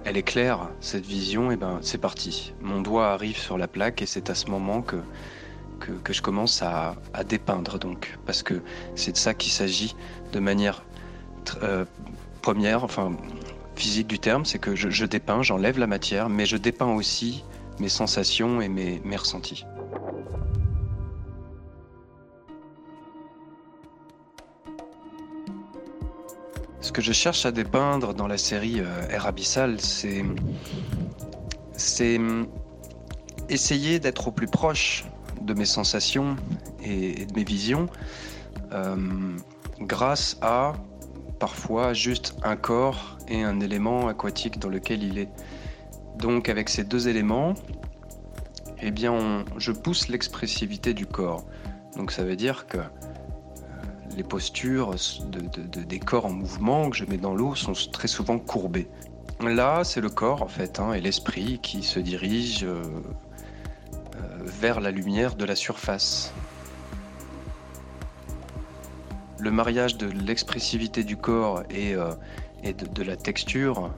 elle 0.05 0.17
est 0.17 0.23
claire, 0.23 0.69
cette 0.81 1.07
vision, 1.07 1.53
et 1.53 1.57
ben 1.57 1.79
c'est 1.81 1.99
parti. 1.99 2.55
Mon 2.61 2.81
doigt 2.81 3.13
arrive 3.13 3.39
sur 3.39 3.57
la 3.57 3.69
plaque 3.69 4.03
et 4.03 4.07
c'est 4.07 4.31
à 4.31 4.35
ce 4.35 4.47
moment 4.47 4.83
que, 4.83 4.97
que, 6.03 6.13
je 6.13 6.23
commence 6.23 6.63
à, 6.63 6.97
dépeindre 7.29 7.79
donc. 7.79 8.19
Parce 8.27 8.43
que 8.43 8.63
c'est 8.95 9.13
de 9.13 9.17
ça 9.17 9.35
qu'il 9.35 9.53
s'agit 9.53 9.95
de 10.33 10.41
manière 10.41 10.85
euh, 11.63 11.85
première, 12.41 12.85
enfin 12.85 13.13
physique 13.75 14.07
du 14.07 14.19
terme, 14.19 14.45
c'est 14.45 14.59
que 14.59 14.77
je, 14.77 15.05
dépeins, 15.07 15.43
j'enlève 15.43 15.79
la 15.79 15.87
matière, 15.87 16.29
mais 16.29 16.47
je 16.47 16.57
dépeins 16.57 16.95
aussi 16.95 17.45
mes 17.81 17.89
sensations 17.89 18.61
et 18.61 18.69
mes, 18.69 19.17
ressentis. 19.17 19.65
Ce 26.81 26.93
que 26.93 27.01
je 27.01 27.13
cherche 27.13 27.47
à 27.47 27.53
dépeindre 27.53 28.13
dans 28.13 28.27
la 28.27 28.37
série 28.37 28.81
euh, 28.81 29.09
Air 29.09 29.27
Abyssal, 29.27 29.81
c'est. 29.81 30.25
C'est. 31.75 32.21
essayer 33.49 33.99
d'être 33.99 34.29
au 34.29 34.33
plus 34.33 34.47
proche 34.47 35.05
de 35.41 35.55
mes 35.55 35.65
sensations 35.65 36.37
et, 36.85 37.27
de 37.27 37.35
mes 37.35 37.45
visions 37.45 37.89
euh, 38.73 39.37
grâce 39.81 40.37
à 40.43 40.75
parfois 41.43 41.93
juste 41.93 42.37
un 42.45 42.55
corps 42.55 43.19
et 43.27 43.43
un 43.43 43.59
élément 43.59 44.07
aquatique 44.07 44.61
dans 44.61 44.69
lequel 44.69 45.03
il 45.03 45.19
est. 45.19 45.29
Donc 46.17 46.49
avec 46.49 46.69
ces 46.69 46.85
deux 46.85 47.09
éléments, 47.09 47.55
eh 48.81 48.93
bien, 48.93 49.45
je 49.57 49.73
pousse 49.73 50.07
l'expressivité 50.07 50.95
du 50.95 51.05
corps. 51.05 51.45
Donc 51.97 52.13
ça 52.13 52.23
veut 52.23 52.37
dire 52.37 52.69
que 52.69 52.79
les 54.17 54.23
postures 54.23 54.95
de, 55.33 55.81
des 55.83 55.99
corps 55.99 56.27
en 56.27 56.33
mouvement 56.33 56.91
que 56.91 56.97
je 56.97 57.07
mets 57.07 57.17
dans 57.17 57.35
l'eau 57.35 57.57
sont 57.57 57.73
très 57.91 58.07
souvent 58.07 58.39
courbées. 58.39 58.87
Là, 59.41 59.83
c'est 59.83 60.01
le 60.01 60.11
corps 60.11 60.43
en 60.43 60.49
fait 60.49 60.79
hein, 60.79 60.93
et 60.93 61.01
l'esprit 61.01 61.59
qui 61.61 61.83
se 61.83 61.99
dirigent 61.99 62.67
euh, 62.67 62.85
euh, 62.85 64.39
vers 64.45 64.81
la 64.81 64.93
lumière 64.93 65.35
de 65.35 65.45
la 65.45 65.57
surface. 65.57 66.33
Le 69.43 69.51
mariage 69.51 69.97
de 69.97 70.07
l'expressivité 70.07 71.03
du 71.03 71.17
corps 71.17 71.65
et, 71.69 71.97
euh, 71.97 72.13
de, 72.63 73.03
la 73.03 73.17
texture 73.17 73.91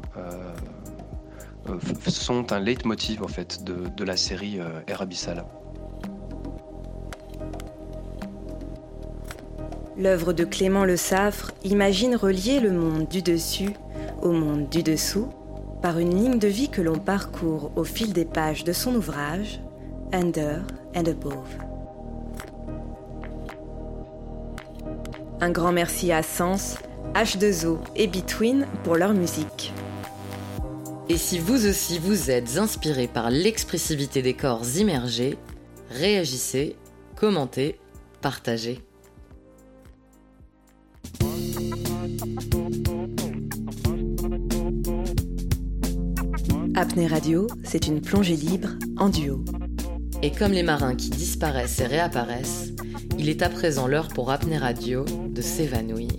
sont 2.08 2.50
un 2.50 2.60
leitmotiv 2.60 3.22
en 3.22 3.28
fait 3.28 3.62
de, 3.62 4.04
la 4.04 4.16
série 4.16 4.58
Air 4.86 5.02
Abyssal. 5.02 5.44
L'œuvre 9.98 10.32
de 10.32 10.44
Clément 10.44 10.86
Le 10.86 10.96
Saffre 10.96 11.52
imagine 11.62 12.16
relier 12.16 12.58
le 12.58 12.72
monde 12.72 13.06
du 13.06 13.20
dessus 13.20 13.74
au 14.22 14.32
monde 14.32 14.70
du 14.70 14.82
dessous 14.82 15.28
par 15.82 15.98
une 15.98 16.16
ligne 16.16 16.38
de 16.38 16.48
vie 16.48 16.70
que 16.70 16.80
l'on 16.80 16.98
parcourt 16.98 17.70
au 17.76 17.84
fil 17.84 18.14
des 18.14 18.24
pages 18.24 18.64
de 18.64 18.72
son 18.72 18.94
ouvrage 18.94 19.60
Under 20.10 20.62
and 20.96 21.04
Above. 21.04 21.73
Un 25.44 25.50
grand 25.50 25.72
merci 25.72 26.10
à 26.10 26.22
Sens, 26.22 26.78
H2O 27.14 27.76
et 27.96 28.06
Between 28.06 28.66
pour 28.82 28.96
leur 28.96 29.12
musique. 29.12 29.74
Et 31.10 31.18
si 31.18 31.38
vous 31.38 31.66
aussi 31.66 31.98
vous 31.98 32.30
êtes 32.30 32.56
inspiré 32.56 33.08
par 33.08 33.28
l'expressivité 33.28 34.22
des 34.22 34.32
corps 34.32 34.64
immergés, 34.78 35.36
réagissez, 35.90 36.76
commentez, 37.14 37.78
partagez. 38.22 38.80
Apnée 46.74 47.06
Radio, 47.06 47.48
c'est 47.64 47.86
une 47.86 48.00
plongée 48.00 48.36
libre 48.36 48.70
en 48.96 49.10
duo. 49.10 49.44
Et 50.22 50.32
comme 50.32 50.52
les 50.52 50.62
marins 50.62 50.94
qui 50.94 51.10
disparaissent 51.10 51.80
et 51.80 51.86
réapparaissent, 51.86 52.73
il 53.24 53.30
est 53.30 53.40
à 53.40 53.48
présent 53.48 53.86
l'heure 53.86 54.08
pour 54.08 54.30
Apnée 54.30 54.58
Radio 54.58 55.06
de 55.06 55.40
s'évanouir. 55.40 56.10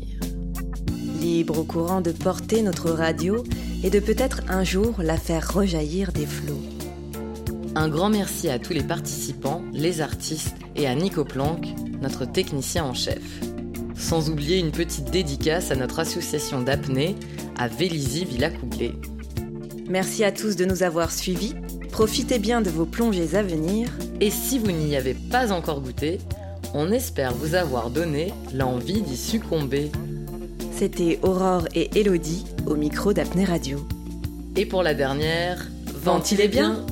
Libre 1.21 1.59
au 1.59 1.63
courant 1.63 2.01
de 2.01 2.11
porter 2.11 2.63
notre 2.63 2.89
radio 2.89 3.43
et 3.83 3.91
de 3.91 3.99
peut-être 3.99 4.41
un 4.49 4.63
jour 4.63 4.95
la 4.97 5.15
faire 5.15 5.53
rejaillir 5.53 6.11
des 6.11 6.25
flots. 6.25 6.63
Un 7.75 7.89
grand 7.89 8.09
merci 8.09 8.49
à 8.49 8.57
tous 8.57 8.73
les 8.73 8.81
participants, 8.81 9.61
les 9.71 10.01
artistes 10.01 10.55
et 10.75 10.87
à 10.87 10.95
Nico 10.95 11.23
Planck, 11.23 11.67
notre 12.01 12.25
technicien 12.25 12.83
en 12.83 12.95
chef. 12.95 13.21
Sans 13.95 14.31
oublier 14.31 14.57
une 14.57 14.71
petite 14.71 15.11
dédicace 15.11 15.69
à 15.69 15.75
notre 15.75 15.99
association 15.99 16.63
d'apnée 16.63 17.15
à 17.55 17.67
Vélizy 17.67 18.25
Villacoublé. 18.25 18.93
Merci 19.87 20.23
à 20.23 20.31
tous 20.31 20.55
de 20.55 20.65
nous 20.65 20.81
avoir 20.81 21.11
suivis. 21.11 21.53
Profitez 21.91 22.39
bien 22.39 22.63
de 22.63 22.71
vos 22.71 22.87
plongées 22.87 23.35
à 23.35 23.43
venir. 23.43 23.91
Et 24.21 24.31
si 24.31 24.57
vous 24.57 24.71
n'y 24.71 24.95
avez 24.95 25.13
pas 25.13 25.51
encore 25.51 25.81
goûté, 25.81 26.17
on 26.75 26.91
espère 26.91 27.33
vous 27.33 27.55
avoir 27.55 27.89
donné 27.89 28.33
l'envie 28.53 29.01
d'y 29.01 29.15
succomber. 29.15 29.91
C'était 30.73 31.19
Aurore 31.23 31.67
et 31.73 31.89
Elodie 31.97 32.45
au 32.67 32.75
micro 32.75 33.13
d'Apnée 33.13 33.45
Radio. 33.45 33.79
Et 34.57 34.65
pour 34.65 34.83
la 34.83 34.93
dernière, 34.93 35.67
ventilez 35.85 36.49
bien. 36.49 36.85